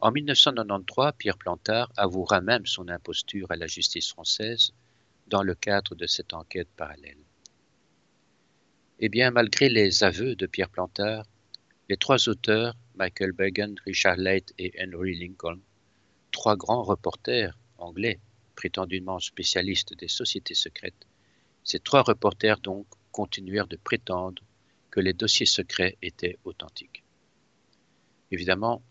[0.00, 4.72] En 1993, Pierre Plantard avouera même son imposture à la justice française
[5.26, 7.18] dans le cadre de cette enquête parallèle.
[8.98, 11.24] Eh bien, malgré les aveux de Pierre Plantard,
[11.88, 15.60] les trois auteurs, Michael Begand, Richard Leight et Henry Lincoln,
[16.30, 18.20] trois grands reporters anglais,
[18.54, 21.06] prétendument spécialistes des sociétés secrètes,
[21.64, 24.42] ces trois reporters donc continuèrent de prétendre
[24.90, 27.02] que les dossiers secrets étaient authentiques.
[28.30, 28.82] Évidemment,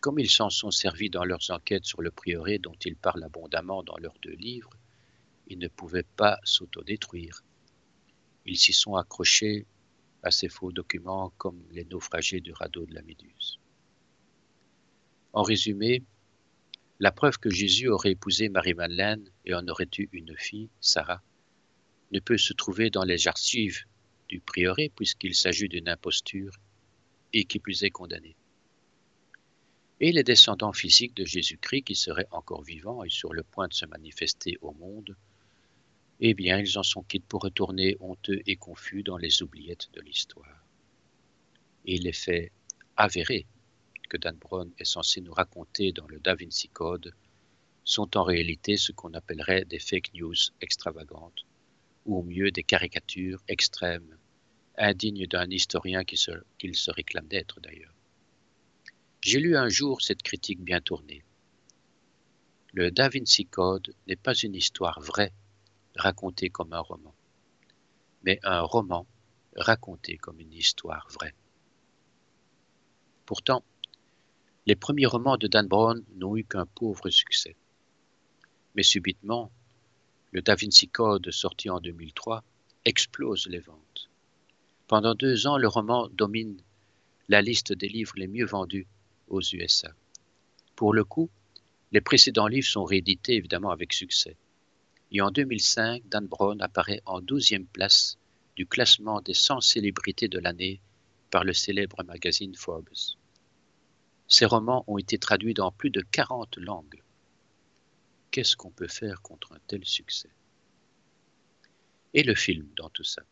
[0.00, 3.82] comme ils s'en sont servis dans leurs enquêtes sur le prieuré dont ils parlent abondamment
[3.82, 4.70] dans leurs deux livres,
[5.48, 7.42] ils ne pouvaient pas s'autodétruire.
[8.46, 9.66] Ils s'y sont accrochés
[10.22, 13.58] à ces faux documents comme les naufragés du radeau de la Méduse.
[15.32, 16.02] En résumé,
[17.00, 21.22] la preuve que Jésus aurait épousé Marie-Madeleine et en aurait eu une fille, Sarah,
[22.12, 23.84] ne peut se trouver dans les archives
[24.28, 26.52] du prieuré puisqu'il s'agit d'une imposture
[27.32, 28.37] et qui plus est condamnée.
[30.00, 33.74] Et les descendants physiques de Jésus-Christ qui seraient encore vivants et sur le point de
[33.74, 35.16] se manifester au monde
[36.20, 40.00] eh bien, ils en sont quittes pour retourner honteux et confus dans les oubliettes de
[40.00, 40.64] l'histoire.
[41.84, 42.50] Et les faits
[42.96, 43.46] avérés
[44.08, 47.14] que Dan Brown est censé nous raconter dans le Da Vinci Code
[47.84, 51.46] sont en réalité ce qu'on appellerait des fake news extravagantes,
[52.04, 54.18] ou au mieux des caricatures extrêmes,
[54.76, 56.32] indignes d'un historien qu'il se,
[56.72, 57.94] se réclame d'être d'ailleurs.
[59.20, 61.24] J'ai lu un jour cette critique bien tournée.
[62.72, 65.32] Le Da Vinci Code n'est pas une histoire vraie
[65.96, 67.14] racontée comme un roman,
[68.22, 69.06] mais un roman
[69.56, 71.34] raconté comme une histoire vraie.
[73.26, 73.64] Pourtant,
[74.66, 77.56] les premiers romans de Dan Brown n'ont eu qu'un pauvre succès.
[78.76, 79.50] Mais subitement,
[80.30, 82.44] le Da Vinci Code, sorti en 2003,
[82.84, 84.08] explose les ventes.
[84.86, 86.62] Pendant deux ans, le roman domine
[87.28, 88.86] la liste des livres les mieux vendus
[89.28, 89.92] aux USA.
[90.76, 91.30] Pour le coup,
[91.92, 94.36] les précédents livres sont réédités évidemment avec succès.
[95.10, 98.18] Et en 2005, Dan Brown apparaît en douzième place
[98.56, 100.80] du classement des 100 célébrités de l'année
[101.30, 102.88] par le célèbre magazine Forbes.
[104.26, 107.02] Ces romans ont été traduits dans plus de 40 langues.
[108.30, 110.30] Qu'est-ce qu'on peut faire contre un tel succès?
[112.12, 113.22] Et le film dans tout ça?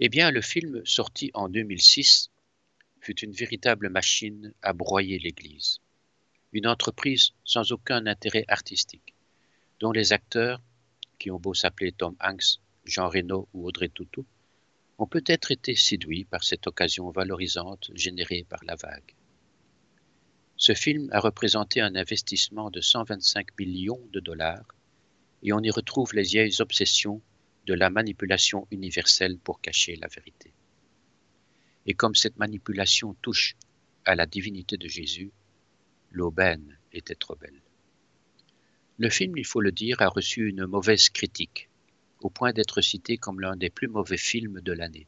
[0.00, 2.31] Eh bien, le film sorti en 2006
[3.02, 5.80] fut une véritable machine à broyer l'Église.
[6.52, 9.14] Une entreprise sans aucun intérêt artistique,
[9.80, 10.62] dont les acteurs,
[11.18, 14.24] qui ont beau s'appeler Tom Hanks, Jean Reno ou Audrey Tautou,
[14.98, 19.14] ont peut-être été séduits par cette occasion valorisante générée par la vague.
[20.56, 24.76] Ce film a représenté un investissement de 125 millions de dollars
[25.42, 27.20] et on y retrouve les vieilles obsessions
[27.66, 30.52] de la manipulation universelle pour cacher la vérité.
[31.86, 33.56] Et comme cette manipulation touche
[34.04, 35.32] à la divinité de Jésus,
[36.10, 37.60] l'aubaine était trop belle.
[38.98, 41.68] Le film, il faut le dire, a reçu une mauvaise critique
[42.20, 45.06] au point d'être cité comme l'un des plus mauvais films de l'année,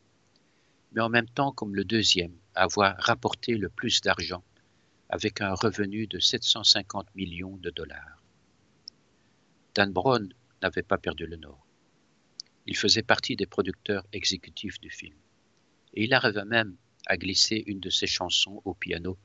[0.92, 4.42] mais en même temps comme le deuxième à avoir rapporté le plus d'argent,
[5.08, 8.22] avec un revenu de 750 millions de dollars.
[9.74, 10.32] Dan Brown
[10.62, 11.64] n'avait pas perdu le nord.
[12.66, 15.16] Il faisait partie des producteurs exécutifs du film,
[15.94, 16.76] et il arriva même
[17.06, 19.18] à glisser une de ses chansons au piano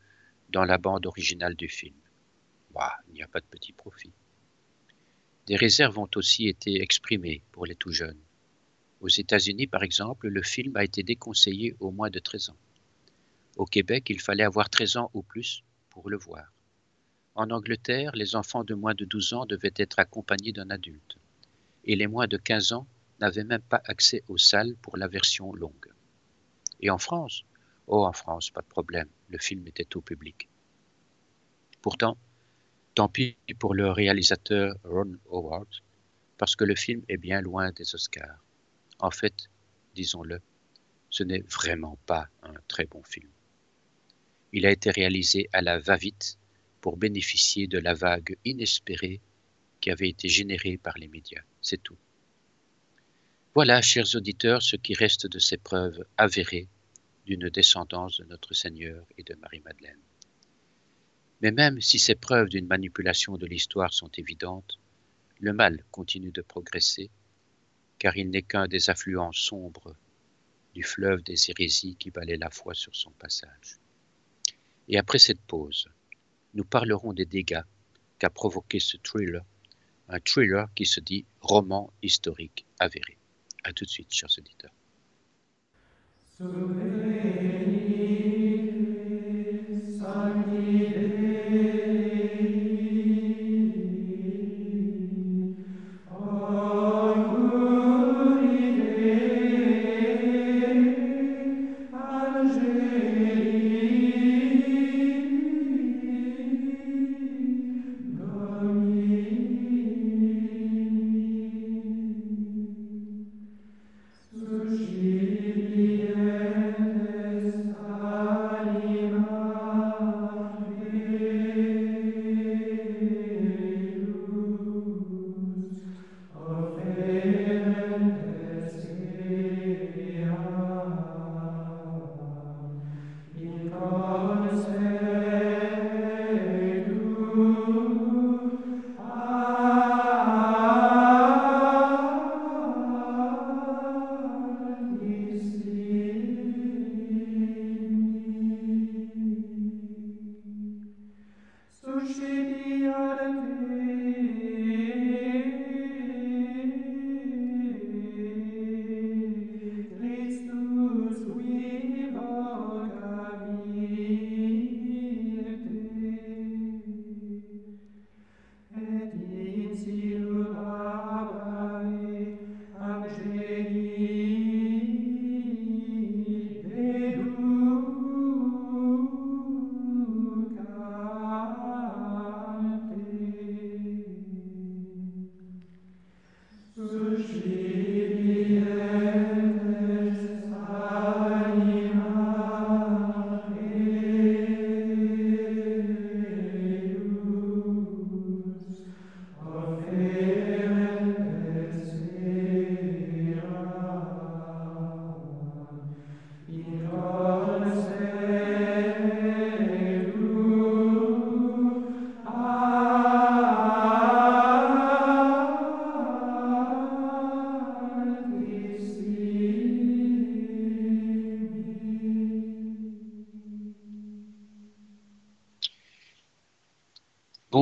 [0.49, 1.95] dans la bande originale du film.
[2.73, 4.13] Bah, il n'y a pas de petit profit.
[5.47, 8.21] Des réserves ont aussi été exprimées pour les tout jeunes.
[9.01, 12.57] Aux États-Unis, par exemple, le film a été déconseillé au moins de 13 ans.
[13.55, 16.53] Au Québec, il fallait avoir 13 ans ou plus pour le voir.
[17.33, 21.17] En Angleterre, les enfants de moins de 12 ans devaient être accompagnés d'un adulte,
[21.85, 22.87] et les moins de 15 ans
[23.19, 25.88] n'avaient même pas accès aux salles pour la version longue.
[26.79, 27.43] Et en France?
[27.87, 30.47] Oh, en France, pas de problème, le film était au public.
[31.81, 32.17] Pourtant,
[32.99, 35.69] Tant pis pour le réalisateur Ron Howard,
[36.37, 38.43] parce que le film est bien loin des Oscars.
[38.99, 39.49] En fait,
[39.95, 40.41] disons-le,
[41.09, 43.29] ce n'est vraiment pas un très bon film.
[44.51, 46.37] Il a été réalisé à la va-vite
[46.81, 49.21] pour bénéficier de la vague inespérée
[49.79, 51.43] qui avait été générée par les médias.
[51.61, 51.97] C'est tout.
[53.55, 56.69] Voilà, chers auditeurs, ce qui reste de ces preuves avérées
[57.25, 59.99] d'une descendance de notre Seigneur et de Marie-Madeleine.
[61.41, 64.77] Mais même si ces preuves d'une manipulation de l'histoire sont évidentes,
[65.39, 67.09] le mal continue de progresser,
[67.97, 69.95] car il n'est qu'un des affluents sombres
[70.75, 73.79] du fleuve des hérésies qui balaie la foi sur son passage.
[74.87, 75.89] Et après cette pause,
[76.53, 77.63] nous parlerons des dégâts
[78.19, 79.43] qu'a provoqué ce thriller,
[80.07, 83.18] un thriller qui se dit roman historique avéré.
[83.63, 84.73] A tout de suite, chers auditeurs.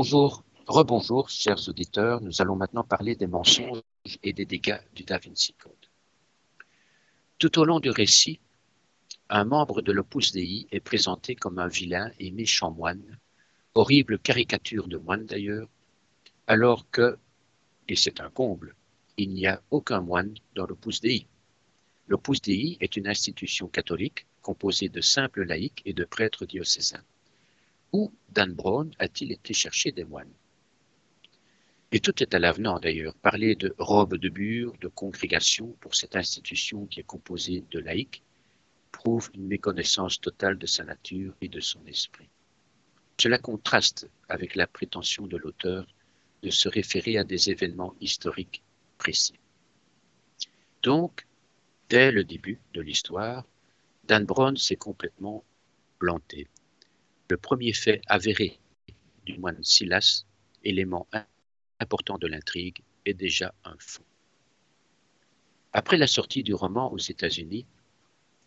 [0.09, 2.21] Bonjour, rebonjour, chers auditeurs.
[2.21, 3.81] Nous allons maintenant parler des mensonges
[4.23, 5.73] et des dégâts du Da Vinci Code.
[7.39, 8.39] Tout au long du récit,
[9.27, 13.19] un membre de l'Opus Dei est présenté comme un vilain et méchant moine,
[13.73, 15.67] horrible caricature de moine d'ailleurs,
[16.47, 17.17] alors que,
[17.89, 18.75] et c'est un comble,
[19.17, 21.27] il n'y a aucun moine dans l'Opus Dei.
[22.07, 27.03] L'Opus Dei est une institution catholique composée de simples laïcs et de prêtres diocésains.
[27.93, 30.33] Où Dan Brown a-t-il été chercher des moines?
[31.91, 33.15] Et tout est à l'avenant d'ailleurs.
[33.15, 38.21] Parler de robe de bure, de congrégation pour cette institution qui est composée de laïcs
[38.91, 42.27] prouve une méconnaissance totale de sa nature et de son esprit.
[43.19, 45.87] Cela contraste avec la prétention de l'auteur
[46.43, 48.61] de se référer à des événements historiques
[48.97, 49.39] précis.
[50.83, 51.25] Donc,
[51.89, 53.45] dès le début de l'histoire,
[54.03, 55.43] Dan Brown s'est complètement
[55.99, 56.47] planté.
[57.29, 58.57] Le premier fait avéré
[59.25, 60.25] du moine Silas,
[60.63, 61.07] élément
[61.79, 64.05] important de l'intrigue, est déjà un faux.
[65.73, 67.65] Après la sortie du roman aux États-Unis,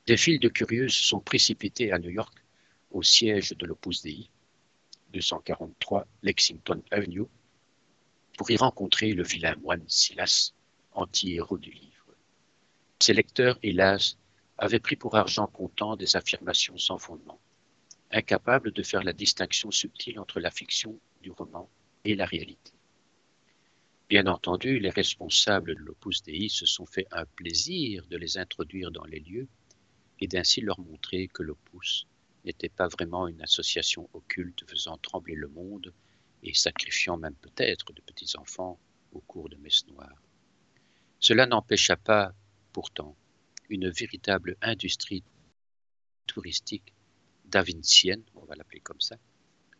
[0.06, 2.42] des files de curieux se sont précipités à New York,
[2.90, 4.30] au siège de l'Opus Dei,
[5.12, 7.26] 243 Lexington Avenue,
[8.38, 10.54] pour y rencontrer le vilain moine Silas,
[10.92, 12.06] anti-héros du livre.
[12.98, 14.16] Ses lecteurs, hélas,
[14.56, 17.38] avaient pris pour argent comptant des affirmations sans fondement,
[18.10, 21.70] incapables de faire la distinction subtile entre la fiction du roman
[22.04, 22.72] et la réalité.
[24.08, 28.90] Bien entendu, les responsables de l'Opus Dei se sont fait un plaisir de les introduire
[28.90, 29.46] dans les lieux
[30.18, 32.06] et d'ainsi leur montrer que l'Opus
[32.44, 35.92] n'était pas vraiment une association occulte faisant trembler le monde
[36.42, 38.80] et sacrifiant même peut-être de petits enfants
[39.12, 40.22] au cours de messes noires.
[41.20, 42.32] Cela n'empêcha pas,
[42.72, 43.14] pourtant,
[43.68, 45.22] une véritable industrie
[46.26, 46.92] touristique
[47.50, 49.16] davincienne, on va l'appeler comme ça,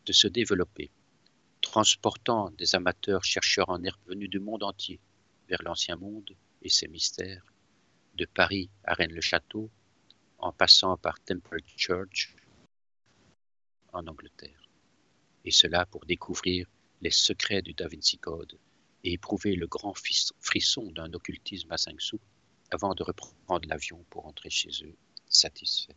[0.07, 0.91] de se développer,
[1.61, 5.01] transportant des amateurs chercheurs en herbe venus du monde entier
[5.49, 6.31] vers l'ancien monde
[6.63, 7.45] et ses mystères,
[8.15, 9.71] de Paris à Rennes-le-Château,
[10.39, 12.35] en passant par Temple Church
[13.93, 14.69] en Angleterre.
[15.45, 16.67] Et cela pour découvrir
[17.01, 18.59] les secrets du Da Vinci Code
[19.05, 19.95] et éprouver le grand
[20.41, 22.21] frisson d'un occultisme à cinq sous
[22.71, 24.97] avant de reprendre l'avion pour rentrer chez eux
[25.29, 25.95] satisfaits.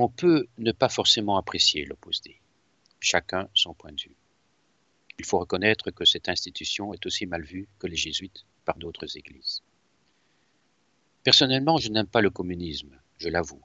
[0.00, 1.84] On peut ne pas forcément apprécier
[2.24, 2.40] Dei,
[3.00, 4.14] chacun son point de vue.
[5.18, 9.16] Il faut reconnaître que cette institution est aussi mal vue que les jésuites par d'autres
[9.16, 9.60] églises.
[11.24, 13.64] Personnellement, je n'aime pas le communisme, je l'avoue,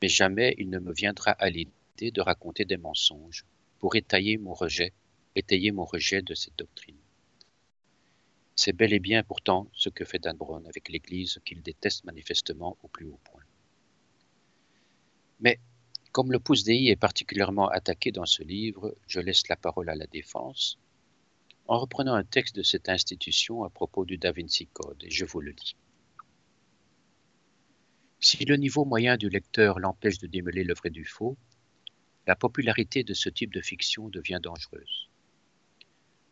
[0.00, 3.44] mais jamais il ne me viendra à l'idée de raconter des mensonges
[3.80, 4.92] pour étayer mon rejet,
[5.34, 7.02] étayer mon rejet de cette doctrine.
[8.54, 12.76] C'est bel et bien pourtant ce que fait Dan Brown avec l'Église qu'il déteste manifestement
[12.84, 13.42] au plus haut point.
[15.40, 15.60] Mais
[16.12, 19.94] comme le pouce Dei est particulièrement attaqué dans ce livre, je laisse la parole à
[19.94, 20.78] la défense
[21.68, 25.26] en reprenant un texte de cette institution à propos du Da Vinci Code, et je
[25.26, 25.76] vous le lis.
[28.20, 31.36] Si le niveau moyen du lecteur l'empêche de démêler le vrai du faux,
[32.26, 35.08] la popularité de ce type de fiction devient dangereuse.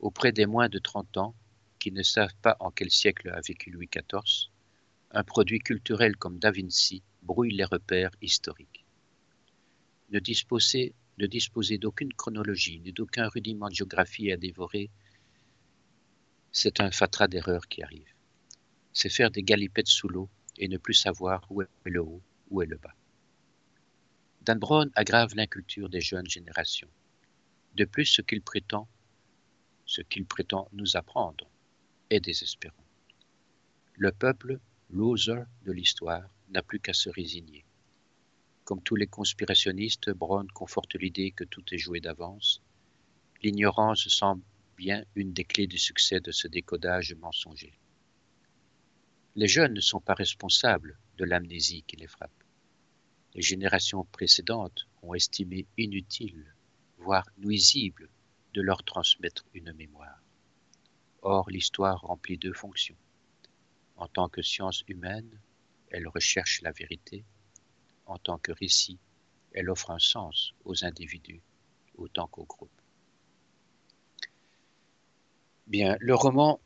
[0.00, 1.34] Auprès des moins de 30 ans,
[1.78, 4.50] qui ne savent pas en quel siècle a vécu Louis XIV,
[5.11, 8.86] un produit culturel comme Da Vinci brouille les repères historiques.
[10.11, 14.90] Ne disposer, ne disposer d'aucune chronologie ni d'aucun rudiment de géographie à dévorer,
[16.52, 18.14] c'est un fatras d'erreurs qui arrive.
[18.92, 22.62] C'est faire des galipettes sous l'eau et ne plus savoir où est le haut, où
[22.62, 22.94] est le bas.
[24.42, 26.88] Dan Brown aggrave l'inculture des jeunes générations.
[27.74, 28.88] De plus, ce qu'il prétend,
[29.84, 31.50] ce qu'il prétend nous apprendre,
[32.11, 32.86] est désespérant.
[33.94, 37.64] Le peuple, loser de l'histoire, n'a plus qu'à se résigner.
[38.66, 42.60] Comme tous les conspirationnistes, Brown conforte l'idée que tout est joué d'avance.
[43.40, 44.42] L'ignorance semble
[44.76, 47.78] bien une des clés du succès de ce décodage mensonger.
[49.36, 52.42] Les jeunes ne sont pas responsables de l'amnésie qui les frappe.
[53.34, 56.52] Les générations précédentes ont estimé inutile,
[56.98, 58.08] voire nuisible,
[58.52, 60.20] de leur transmettre une mémoire.
[61.22, 62.98] Or, l'histoire remplit deux fonctions.
[63.94, 65.40] En tant que science humaine,
[65.88, 67.24] elle recherche la vérité.
[68.07, 68.98] En tant que récit,
[69.52, 71.42] elle offre un sens aux individus
[71.96, 72.70] autant qu'aux groupes.
[75.66, 76.61] Bien, le roman,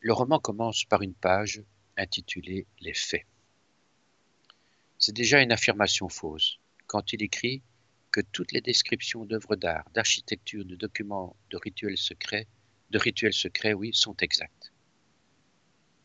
[0.00, 1.62] le roman commence par une page
[1.96, 3.26] intitulé Les faits.
[4.98, 7.62] C'est déjà une affirmation fausse quand il écrit
[8.10, 12.46] que toutes les descriptions d'œuvres d'art, d'architecture, de documents, de rituels secrets,
[12.90, 14.72] de rituels secrets, oui, sont exactes.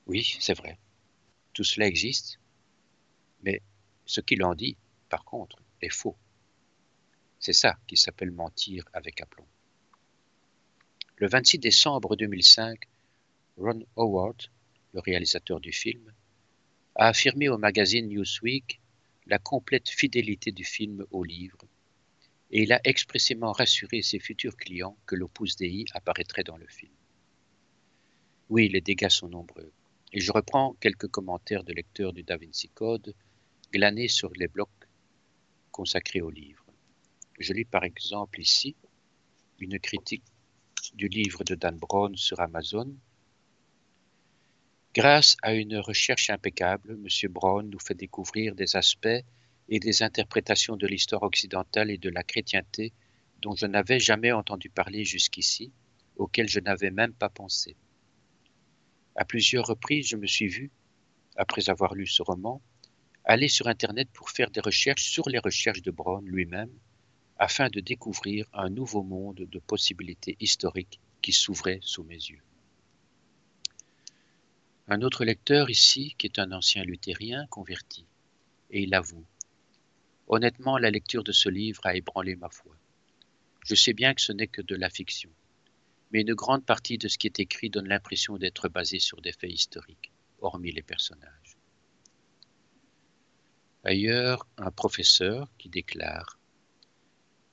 [0.07, 0.77] Oui, c'est vrai.
[1.53, 2.39] Tout cela existe,
[3.43, 3.61] mais
[4.11, 4.75] ce qu'il en dit,
[5.07, 6.17] par contre, est faux.
[7.39, 9.47] C'est ça qui s'appelle mentir avec aplomb.
[11.15, 12.89] Le 26 décembre 2005,
[13.55, 14.51] Ron Howard,
[14.93, 16.13] le réalisateur du film,
[16.95, 18.81] a affirmé au magazine Newsweek
[19.27, 21.61] la complète fidélité du film au livre,
[22.51, 26.91] et il a expressément rassuré ses futurs clients que l'Opus Dei apparaîtrait dans le film.
[28.49, 29.71] Oui, les dégâts sont nombreux,
[30.11, 33.15] et je reprends quelques commentaires de lecteurs du Da Vinci Code
[33.71, 34.69] glanés sur les blocs
[35.71, 36.65] consacrés au livre.
[37.39, 38.75] Je lis par exemple ici
[39.59, 40.25] une critique
[40.93, 42.95] du livre de Dan Brown sur Amazon
[44.93, 47.31] Grâce à une recherche impeccable, M.
[47.31, 49.23] Brown nous fait découvrir des aspects
[49.69, 52.91] et des interprétations de l'histoire occidentale et de la chrétienté
[53.41, 55.71] dont je n'avais jamais entendu parler jusqu'ici,
[56.17, 57.77] auxquels je n'avais même pas pensé.
[59.15, 60.71] À plusieurs reprises, je me suis vu,
[61.37, 62.61] après avoir lu ce roman,
[63.31, 66.71] aller sur Internet pour faire des recherches sur les recherches de Brown lui-même,
[67.37, 72.43] afin de découvrir un nouveau monde de possibilités historiques qui s'ouvrait sous mes yeux.
[74.89, 78.05] Un autre lecteur ici, qui est un ancien luthérien converti,
[78.69, 79.25] et il avoue
[80.27, 82.75] Honnêtement, la lecture de ce livre a ébranlé ma foi.
[83.65, 85.31] Je sais bien que ce n'est que de la fiction,
[86.11, 89.31] mais une grande partie de ce qui est écrit donne l'impression d'être basé sur des
[89.31, 90.11] faits historiques,
[90.41, 91.40] hormis les personnages.
[93.83, 96.37] Ailleurs, un professeur qui déclare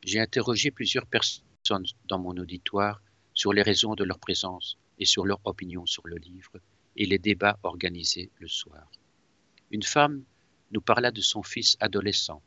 [0.05, 3.01] J'ai interrogé plusieurs personnes dans mon auditoire
[3.33, 6.61] sur les raisons de leur présence et sur leur opinion sur le livre,
[6.97, 8.91] et les débats organisés le soir.
[9.71, 10.23] Une femme
[10.71, 12.43] nous parla de son fils adolescent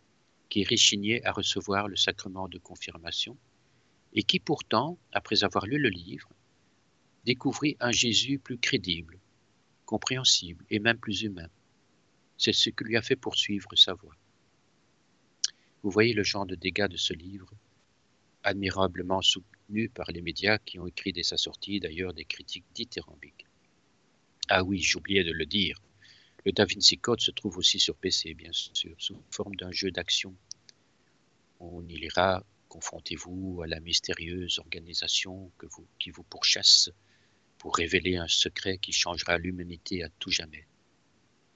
[0.49, 3.35] qui réchignait à recevoir le sacrement de confirmation
[4.13, 6.29] et qui pourtant, après avoir lu le livre,
[7.25, 9.19] découvrit un Jésus plus crédible,
[9.85, 11.49] compréhensible et même plus humain.
[12.43, 14.15] C'est ce qui lui a fait poursuivre sa voie.
[15.83, 17.51] Vous voyez le genre de dégâts de ce livre,
[18.41, 23.45] admirablement soutenu par les médias qui ont écrit dès sa sortie d'ailleurs des critiques dithyrambiques.
[24.49, 25.77] Ah oui, j'oubliais de le dire.
[26.43, 30.35] Le DaVinci Code se trouve aussi sur PC, bien sûr, sous forme d'un jeu d'action.
[31.59, 35.51] On y lira Confrontez-vous à la mystérieuse organisation
[35.99, 36.89] qui vous pourchasse
[37.59, 40.65] pour révéler un secret qui changera l'humanité à tout jamais.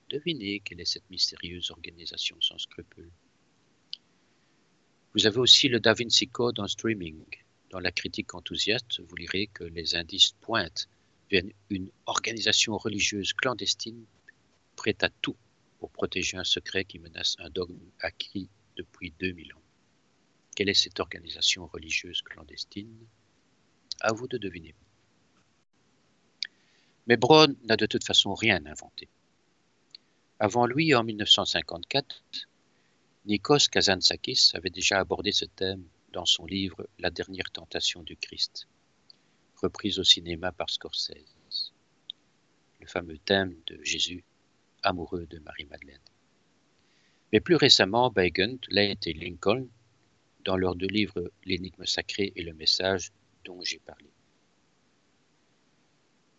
[0.09, 3.11] Devinez quelle est cette mystérieuse organisation sans scrupules.
[5.13, 7.23] Vous avez aussi le DaVinci Code en streaming.
[7.71, 10.87] Dans la critique enthousiaste, vous lirez que les indices pointent
[11.69, 14.05] une organisation religieuse clandestine
[14.75, 15.35] prête à tout
[15.79, 19.61] pour protéger un secret qui menace un dogme acquis depuis 2000 ans.
[20.55, 23.07] Quelle est cette organisation religieuse clandestine?
[24.01, 24.75] À vous de deviner.
[27.07, 29.09] Mais Brown n'a de toute façon rien inventé.
[30.39, 32.23] Avant lui, en 1954,
[33.25, 38.67] Nikos Kazantzakis avait déjà abordé ce thème dans son livre La dernière tentation du Christ
[39.65, 41.73] reprise au cinéma par Scorsese.
[42.79, 44.23] Le fameux thème de Jésus,
[44.83, 46.07] amoureux de Marie-Madeleine.
[47.31, 49.67] Mais plus récemment, Bacon, Lane et Lincoln,
[50.43, 53.11] dans leurs deux livres L'énigme sacrée et le message
[53.43, 54.09] dont j'ai parlé.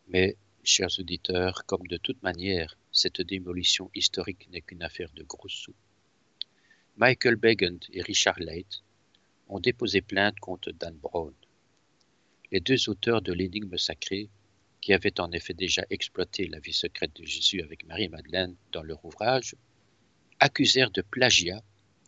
[0.09, 5.51] Mais, chers auditeurs, comme de toute manière, cette démolition historique n'est qu'une affaire de gros
[5.51, 5.75] sous.
[6.97, 8.83] Michael Bacon et Richard Leight
[9.49, 11.35] ont déposé plainte contre Dan Brown,
[12.51, 14.31] les deux auteurs de l'énigme sacrée,
[14.81, 19.05] qui avaient en effet déjà exploité la vie secrète de Jésus avec Marie-Madeleine dans leur
[19.05, 19.57] ouvrage,
[20.41, 21.63] accusèrent de plagiat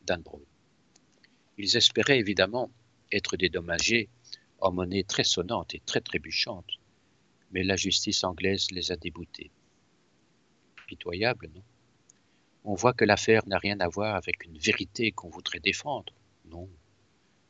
[0.07, 0.45] Dan Brown.
[1.59, 2.70] Ils espéraient évidemment
[3.12, 4.09] être dédommagés
[4.59, 6.78] en monnaie très sonnante et très trébuchante,
[7.51, 9.51] mais la justice anglaise les a déboutés.
[10.89, 11.62] Pitoyable, non?
[12.64, 16.14] On voit que l'affaire n'a rien à voir avec une vérité qu'on voudrait défendre.
[16.47, 16.68] Non,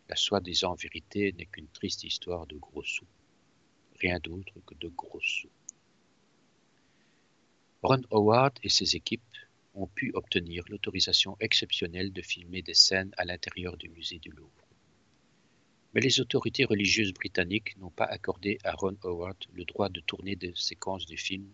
[0.09, 3.07] la soi-disant vérité n'est qu'une triste histoire de gros sous.
[4.01, 5.51] Rien d'autre que de gros sous.
[7.83, 9.37] Ron Howard et ses équipes
[9.75, 14.67] ont pu obtenir l'autorisation exceptionnelle de filmer des scènes à l'intérieur du musée du Louvre.
[15.95, 20.35] Mais les autorités religieuses britanniques n'ont pas accordé à Ron Howard le droit de tourner
[20.35, 21.49] des séquences du film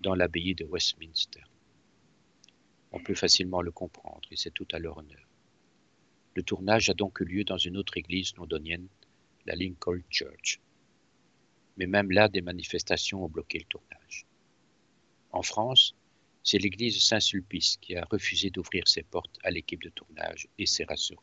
[0.00, 1.44] dans l'abbaye de Westminster.
[2.92, 5.26] On peut facilement le comprendre et c'est tout à leur honneur.
[6.34, 8.88] Le tournage a donc eu lieu dans une autre église londonienne,
[9.46, 10.60] la Lincoln Church.
[11.76, 14.26] Mais même là, des manifestations ont bloqué le tournage.
[15.32, 15.94] En France,
[16.42, 20.84] c'est l'église Saint-Sulpice qui a refusé d'ouvrir ses portes à l'équipe de tournage et c'est
[20.84, 21.22] rassurant.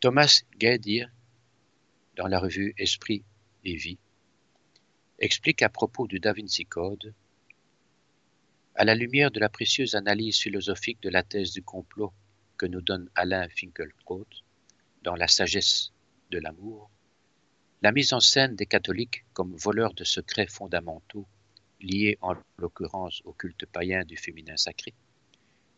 [0.00, 1.10] Thomas Gaidir,
[2.16, 3.24] dans la revue Esprit
[3.64, 3.98] et Vie,
[5.20, 7.12] explique à propos du Da Vinci Code
[8.76, 12.12] à la lumière de la précieuse analyse philosophique de la thèse du complot
[12.56, 14.28] que nous donne Alain Finkielkraut
[15.02, 15.92] dans La sagesse
[16.30, 16.88] de l'amour,
[17.82, 21.26] la mise en scène des catholiques comme voleurs de secrets fondamentaux,
[21.80, 24.94] liés en l'occurrence au culte païen du féminin sacré,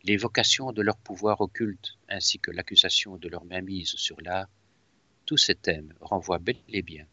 [0.03, 4.49] l'évocation de leur pouvoir occulte ainsi que l'accusation de leur mainmise sur l'art,
[5.25, 7.07] tous ces thèmes renvoient bel et bien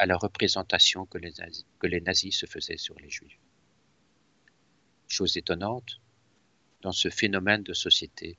[0.00, 3.38] à la représentation que les, nazis, se faisaient sur les juifs.
[5.08, 6.00] Chose étonnante,
[6.80, 8.38] dans ce phénomène de société,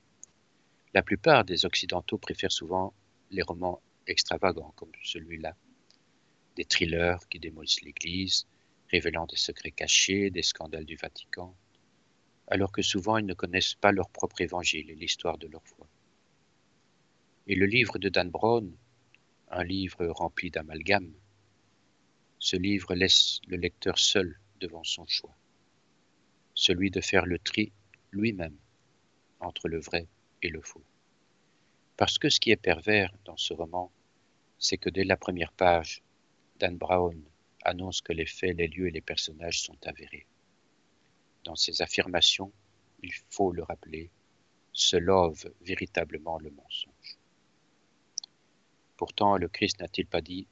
[0.92, 2.92] la plupart des Occidentaux préfèrent souvent
[3.30, 5.54] les romans extravagants comme celui-là,
[6.56, 8.48] des thrillers qui démolissent l'Église,
[8.90, 11.54] révélant des secrets cachés, des scandales du Vatican,
[12.48, 15.86] alors que souvent ils ne connaissent pas leur propre évangile et l'histoire de leur foi.
[17.46, 18.76] Et le livre de Dan Brown,
[19.48, 21.14] un livre rempli d'amalgames,
[22.42, 25.36] ce livre laisse le lecteur seul devant son choix,
[26.54, 27.72] celui de faire le tri
[28.10, 28.58] lui-même
[29.38, 30.08] entre le vrai
[30.42, 30.82] et le faux.
[31.96, 33.92] Parce que ce qui est pervers dans ce roman,
[34.58, 36.02] c'est que dès la première page,
[36.58, 37.22] Dan Brown
[37.62, 40.26] annonce que les faits, les lieux et les personnages sont avérés.
[41.44, 42.52] Dans ses affirmations,
[43.04, 44.10] il faut le rappeler,
[44.72, 47.18] se love véritablement le mensonge.
[48.96, 50.48] Pourtant, le Christ n'a-t-il pas dit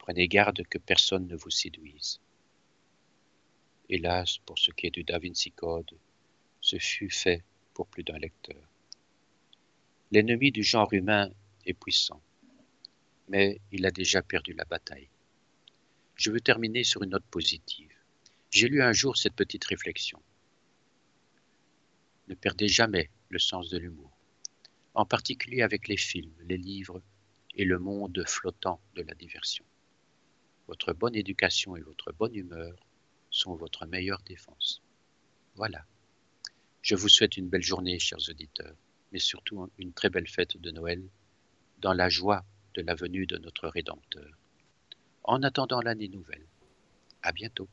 [0.00, 2.20] Prenez garde que personne ne vous séduise.
[3.90, 5.92] Hélas, pour ce qui est du Da Vinci Code,
[6.62, 7.44] ce fut fait
[7.74, 8.62] pour plus d'un lecteur.
[10.10, 11.30] L'ennemi du genre humain
[11.66, 12.22] est puissant,
[13.28, 15.10] mais il a déjà perdu la bataille.
[16.14, 17.92] Je veux terminer sur une note positive.
[18.50, 20.20] J'ai lu un jour cette petite réflexion.
[22.28, 24.16] Ne perdez jamais le sens de l'humour,
[24.94, 27.02] en particulier avec les films, les livres
[27.54, 29.64] et le monde flottant de la diversion.
[30.70, 32.78] Votre bonne éducation et votre bonne humeur
[33.28, 34.80] sont votre meilleure défense.
[35.56, 35.84] Voilà.
[36.80, 38.76] Je vous souhaite une belle journée, chers auditeurs,
[39.10, 41.02] mais surtout une très belle fête de Noël,
[41.78, 42.44] dans la joie
[42.74, 44.30] de la venue de notre Rédempteur.
[45.24, 46.46] En attendant l'année nouvelle.
[47.22, 47.68] À bientôt.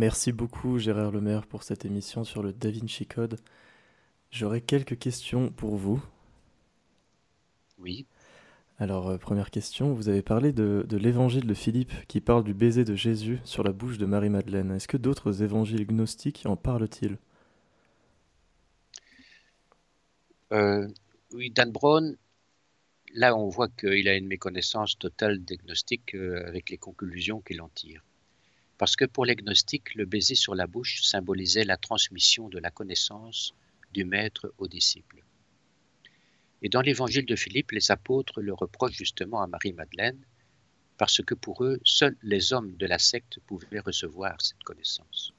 [0.00, 3.38] Merci beaucoup Gérard Lemaire pour cette émission sur le Da Vinci Code.
[4.30, 6.02] J'aurais quelques questions pour vous.
[7.76, 8.06] Oui.
[8.78, 12.82] Alors, euh, première question, vous avez parlé de, l'évangile de Philippe qui parle du baiser
[12.86, 14.70] de Jésus sur la bouche de Marie-Madeleine.
[14.70, 17.18] Est-ce que d'autres évangiles gnostiques en parlent-ils?
[20.54, 20.88] Euh,
[21.34, 22.16] Oui, Dan Brown,
[23.12, 27.60] là on voit qu'il a une méconnaissance totale des gnostiques euh, avec les conclusions qu'il
[27.60, 28.02] en tire.
[28.80, 32.70] Parce que pour les gnostiques, le baiser sur la bouche symbolisait la transmission de la
[32.70, 33.52] connaissance
[33.92, 35.22] du maître aux disciples.
[36.62, 40.24] Et dans l'évangile de Philippe, les apôtres le reprochent justement à Marie-Madeleine,
[40.96, 45.34] parce que pour eux, seuls les hommes de la secte pouvaient recevoir cette connaissance.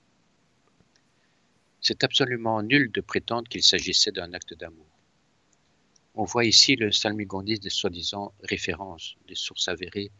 [1.80, 5.00] C'est absolument nul de prétendre qu'il s'agissait d'un acte d'amour.
[6.14, 10.12] On voit ici le salmigondiste des soi-disant références, des sources avérées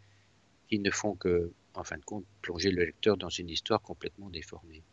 [0.72, 4.30] qui ne font que en fin de compte, plonger le lecteur dans une histoire complètement
[4.30, 4.84] déformée.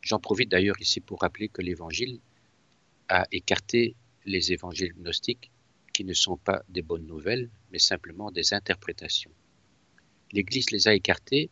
[0.00, 2.20] J'en profite d'ailleurs ici pour rappeler que l'Évangile
[3.08, 5.52] a écarté les évangiles gnostiques
[5.92, 9.32] qui ne sont pas des bonnes nouvelles, mais simplement des interprétations.
[10.32, 11.50] L'Église les a écartés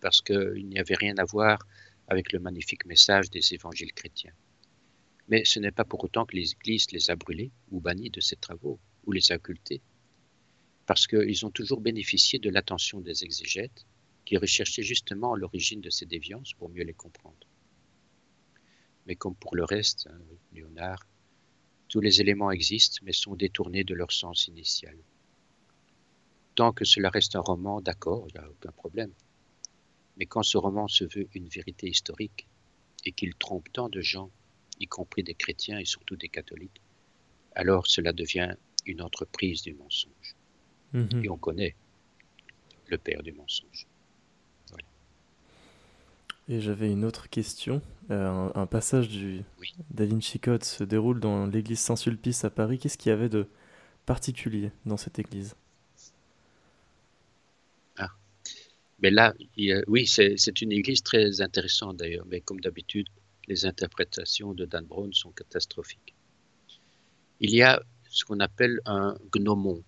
[0.00, 1.58] parce qu'il n'y avait rien à voir
[2.06, 4.34] avec le magnifique message des évangiles chrétiens.
[5.28, 8.36] Mais ce n'est pas pour autant que l'Église les a brûlés ou bannis de ses
[8.36, 9.80] travaux ou les a occultés
[10.86, 13.86] parce qu'ils ont toujours bénéficié de l'attention des exégètes
[14.24, 17.46] qui recherchaient justement l'origine de ces déviances pour mieux les comprendre.
[19.06, 20.18] Mais comme pour le reste, hein,
[20.52, 21.06] Léonard,
[21.88, 24.96] tous les éléments existent mais sont détournés de leur sens initial.
[26.54, 29.12] Tant que cela reste un roman, d'accord, il n'y a aucun problème.
[30.16, 32.46] Mais quand ce roman se veut une vérité historique
[33.04, 34.30] et qu'il trompe tant de gens,
[34.80, 36.80] y compris des chrétiens et surtout des catholiques,
[37.54, 38.54] alors cela devient
[38.86, 40.33] une entreprise du mensonge.
[40.94, 41.24] Mhm.
[41.24, 41.74] Et on connaît
[42.86, 43.86] le père du mensonge.
[46.48, 47.80] Et j'avais une autre question.
[48.10, 49.42] Euh, un, passage du
[49.90, 52.78] Da Vinci Code se déroule dans l'église Saint-Sulpice à Paris.
[52.78, 53.46] Qu'est-ce qu'il y avait de
[54.04, 55.56] particulier dans cette église?
[57.96, 58.10] Ah.
[59.00, 59.32] Mais là,
[59.86, 63.08] oui, c'est une église très intéressante d'ailleurs, mais comme d'habitude,
[63.48, 66.14] les interprétations de Dan Brown sont catastrophiques.
[67.40, 69.82] Il y a ce qu'on appelle un gnomon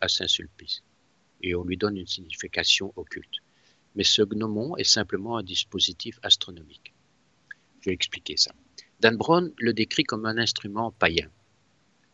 [0.00, 0.82] à Saint-Sulpice,
[1.42, 3.38] et on lui donne une signification occulte.
[3.94, 6.94] Mais ce gnomon est simplement un dispositif astronomique.
[7.80, 8.52] Je vais expliquer ça.
[9.00, 11.30] Dan Brown le décrit comme un instrument païen,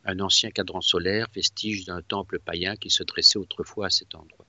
[0.04, 4.46] un ancien cadran solaire, vestige d'un temple païen qui se dressait autrefois à cet endroit.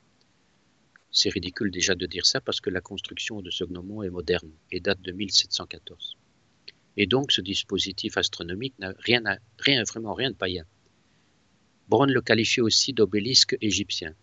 [1.11, 4.51] C'est ridicule déjà de dire ça parce que la construction de ce gnomon est moderne
[4.71, 6.17] et date de 1714.
[6.97, 9.21] Et donc ce dispositif astronomique n'a rien,
[9.59, 10.65] rien, vraiment rien de païen.
[11.87, 14.13] Brown le qualifie aussi d'obélisque égyptien.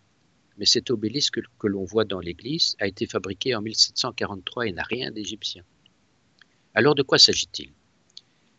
[0.57, 4.83] Mais cet obélisque que l'on voit dans l'église a été fabriqué en 1743 et n'a
[4.83, 5.63] rien d'égyptien.
[6.73, 7.71] Alors de quoi s'agit-il?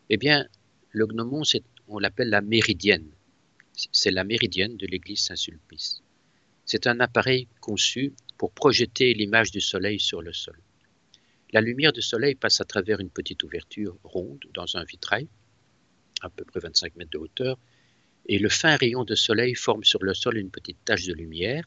[0.09, 0.47] Eh bien,
[0.91, 1.43] le gnomon,
[1.87, 3.09] on l'appelle la méridienne.
[3.91, 6.03] C'est la méridienne de l'église Saint-Sulpice.
[6.65, 10.59] C'est un appareil conçu pour projeter l'image du soleil sur le sol.
[11.51, 15.27] La lumière du soleil passe à travers une petite ouverture ronde dans un vitrail,
[16.21, 17.57] à peu près 25 mètres de hauteur,
[18.25, 21.65] et le fin rayon de soleil forme sur le sol une petite tache de lumière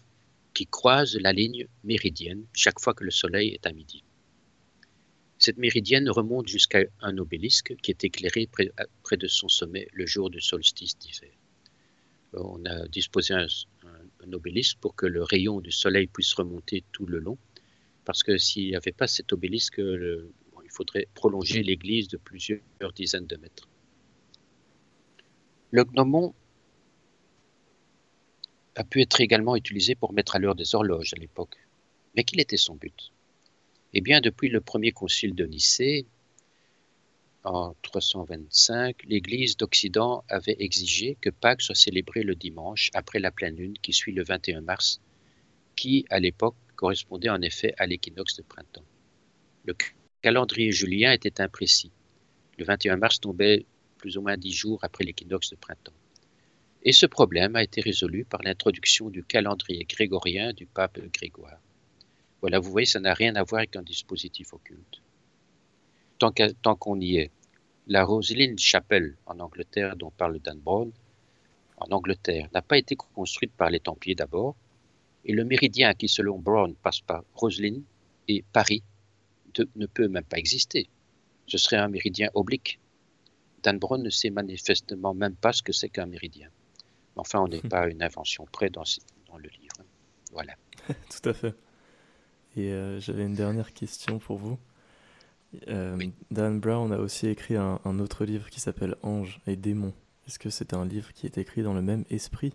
[0.55, 4.03] qui croise la ligne méridienne chaque fois que le soleil est à midi.
[5.39, 10.31] Cette méridienne remonte jusqu'à un obélisque qui est éclairé près, de son sommet le jour
[10.31, 11.35] du solstice d'hiver.
[12.33, 13.47] On a disposé un,
[14.33, 17.39] obélisque pour que le rayon du soleil puisse remonter tout le long
[18.07, 23.27] parce que s'il n'y avait pas cet obélisque, il faudrait prolonger l'église de plusieurs dizaines
[23.27, 23.69] de mètres.
[25.71, 26.35] Le gnomon
[28.77, 31.57] a pu être également utilisé pour mettre à l'heure des horloges à l'époque.
[32.15, 33.11] Mais quel était son but?
[33.95, 36.07] Eh bien, depuis le premier concile de Nicée,
[37.45, 43.57] en 325, l'Église d'Occident avait exigé que Pâques soit célébrée le dimanche après la pleine
[43.57, 45.01] lune qui suit le 21 mars,
[45.77, 48.85] qui, à l'époque, correspondait en effet à l'équinoxe de printemps.
[49.65, 49.75] Le
[50.23, 51.93] calendrier julien était imprécis.
[52.59, 53.65] Le 21 mars tombait
[53.99, 55.93] plus ou moins dix jours après l'équinoxe de printemps.
[56.83, 61.59] Et ce problème a été résolu par l'introduction du calendrier grégorien du pape Grégoire.
[62.41, 65.03] Voilà, vous voyez, ça n'a rien à voir avec un dispositif occulte.
[66.19, 67.31] Tant qu'on y est,
[67.89, 70.93] la Roseline Chapelle en Angleterre, dont parle Dan Brown,
[71.79, 74.57] en Angleterre, n'a pas été construite par les Templiers d'abord,
[75.25, 77.83] et le méridien qui, selon Brown, passe par Roslyn
[78.29, 78.83] et Paris
[79.75, 80.89] ne peut même pas exister.
[81.47, 82.79] Ce serait un méridien oblique.
[83.63, 86.49] Dan Brown ne sait manifestement même pas ce que c'est qu'un méridien.
[87.17, 88.85] Enfin, on n'est pas à une invention près dans,
[89.37, 89.77] le livre.
[90.33, 90.55] Voilà.
[90.89, 91.55] Tout à fait.
[92.57, 94.59] Et euh, j'avais une dernière question pour vous.
[95.69, 95.99] Euh,
[96.31, 99.95] Dan Brown a aussi écrit un, un autre livre qui s'appelle Ange et démons.
[100.27, 102.53] Est-ce que c'est un livre qui est écrit dans le même esprit?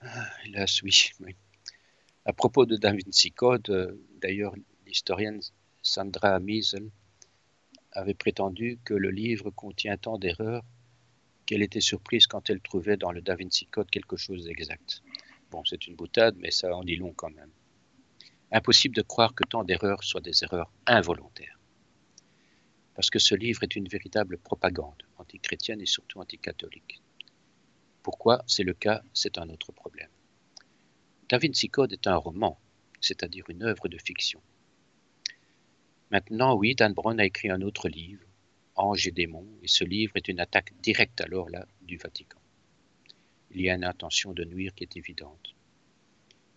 [0.00, 1.10] Ah, hélas, oui,
[2.24, 4.54] À propos de Da Vinci Code, euh, d'ailleurs,
[4.86, 5.40] l'historienne
[5.82, 6.90] Sandra Miesel
[7.92, 10.64] avait prétendu que le livre contient tant d'erreurs
[11.46, 15.02] qu'elle était surprise quand elle trouvait dans le Da Vinci Code quelque chose d'exact.
[15.50, 17.50] Bon, c'est une boutade, mais ça en dit long quand même.
[18.50, 21.58] Impossible de croire que tant d'erreurs soient des erreurs involontaires.
[22.94, 27.00] Parce que ce livre est une véritable propagande antichrétienne et surtout anticatholique.
[28.02, 30.10] Pourquoi c'est le cas, c'est un autre problème.
[31.28, 32.58] Da Vinci Code est un roman,
[33.00, 34.40] c'est-à-dire une œuvre de fiction.
[36.10, 38.25] Maintenant, oui, Dan Brown a écrit un autre livre,
[38.76, 42.38] Ange et démons, et ce livre est une attaque directe alors là du Vatican.
[43.50, 45.54] Il y a une intention de nuire qui est évidente.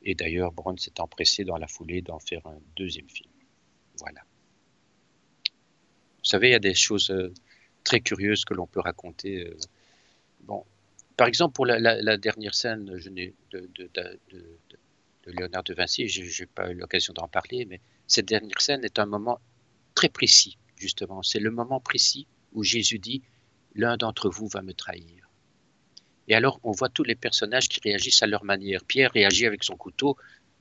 [0.04, 3.32] Et d'ailleurs, Brown s'est empressé dans la foulée d'en faire un deuxième film.
[4.00, 4.22] Voilà.
[6.18, 7.34] Vous savez, il y a des choses euh,
[7.84, 9.48] très curieuses que l'on peut raconter.
[9.48, 9.58] Euh,
[10.42, 10.66] bon,
[11.18, 13.34] par exemple, pour la, dernière scène de,
[15.26, 19.00] Léonard de Vinci, je n'ai pas eu l'occasion d'en parler, mais cette dernière scène est
[19.00, 19.40] un moment
[19.96, 21.22] très précis, justement.
[21.22, 23.22] C'est le moment précis où Jésus dit
[23.76, 25.30] L'un d'entre vous va me trahir.
[26.28, 28.84] Et alors, on voit tous les personnages qui réagissent à leur manière.
[28.84, 30.18] Pierre réagit avec son couteau,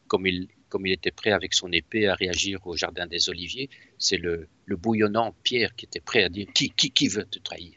[0.06, 0.48] comme il,
[0.84, 3.70] était prêt avec son épée à réagir au jardin des Oliviers.
[3.98, 7.74] C'est le, bouillonnant Pierre qui était prêt à dire Qui, qui, qui veut te trahir?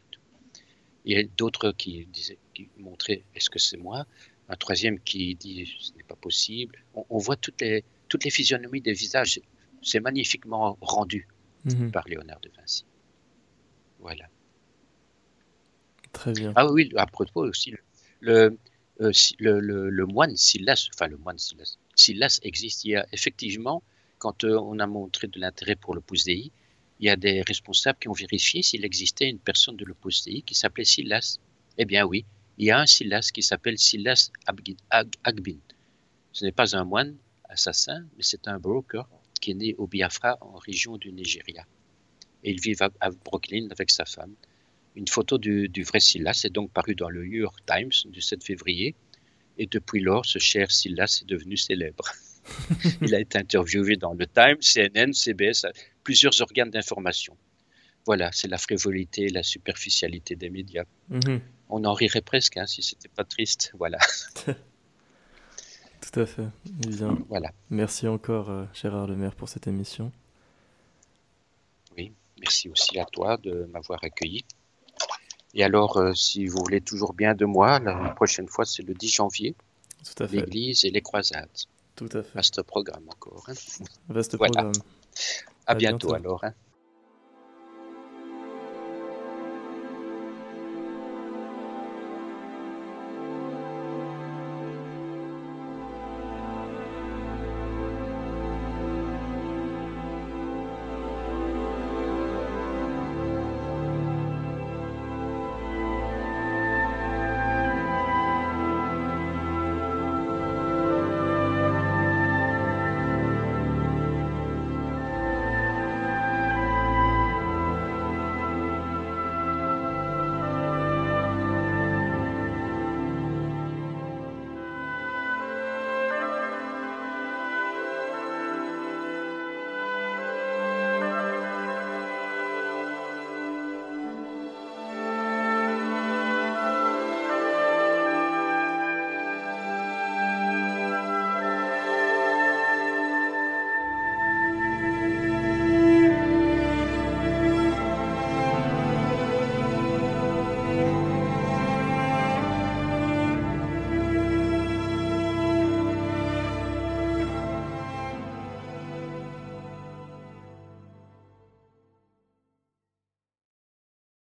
[1.05, 2.37] Il y a d'autres qui disaient
[2.77, 4.05] montrer est-ce que c'est moi?
[4.49, 6.83] Un troisième qui dit ce n'est pas possible.
[6.93, 9.39] On, voit toutes les physionomies des visages.
[9.81, 11.27] C'est magnifiquement rendu
[11.65, 11.91] mhm.
[11.91, 12.85] par Léonard de Vinci.
[13.99, 14.27] Voilà.
[16.11, 16.53] Très bien.
[16.55, 17.73] Ah oui, à propos aussi,
[18.19, 18.57] le,
[18.99, 22.83] euh, le, le, moine Silas, enfin le moine Silas, Silas existe.
[22.85, 23.83] Il y a effectivement,
[24.17, 26.51] quand euh, on a montré de l'intérêt pour le Dei,
[26.99, 30.41] il y a des responsables qui ont vérifié s'il existait une personne de l'Opus Dei
[30.43, 31.39] qui s'appelait Silas.
[31.77, 32.25] Eh bien oui,
[32.57, 34.31] il y a un Silas qui s'appelle Silas
[35.23, 35.57] Agbin.
[36.31, 37.15] Ce n'est pas un moine
[37.49, 39.07] assassin, mais c'est un broker
[39.41, 41.65] qui est né au Biafra, en région du Nigeria.
[42.43, 44.33] Et il vit à, Brooklyn avec sa femme.
[44.95, 48.43] Une photo du, vrai Silas est donc parue dans le New York Times du 7
[48.43, 48.95] février.
[49.57, 52.05] Et depuis lors, ce cher Silas est devenu célèbre.
[53.01, 55.65] il a été interviewé dans le Times, CNN, CBS,
[56.03, 57.37] plusieurs organes d'information.
[58.05, 60.85] Voilà, c'est la frivolité, la superficialité des médias.
[61.09, 61.41] Mhm.
[61.69, 63.71] On en rirait presque hein, si c'était pas triste.
[63.77, 63.99] Voilà.
[66.11, 66.47] Tout à fait.
[66.65, 67.17] Bien.
[67.29, 67.51] Voilà.
[67.69, 70.11] Merci encore, euh, Gérard Lemaire, pour cette émission.
[71.97, 74.43] Oui, merci aussi à toi de m'avoir accueilli.
[75.53, 78.93] Et alors, euh, si vous voulez toujours bien de moi, la prochaine fois, c'est le
[78.93, 79.55] 10 janvier.
[80.03, 80.37] Tout à fait.
[80.37, 81.49] L'Église et les croisades.
[81.95, 82.35] Tout à fait.
[82.35, 83.45] Vaste programme encore.
[83.47, 83.53] Hein.
[84.09, 84.71] Vaste programme.
[85.65, 86.43] À, bientôt, alors.
[86.43, 86.53] Hein.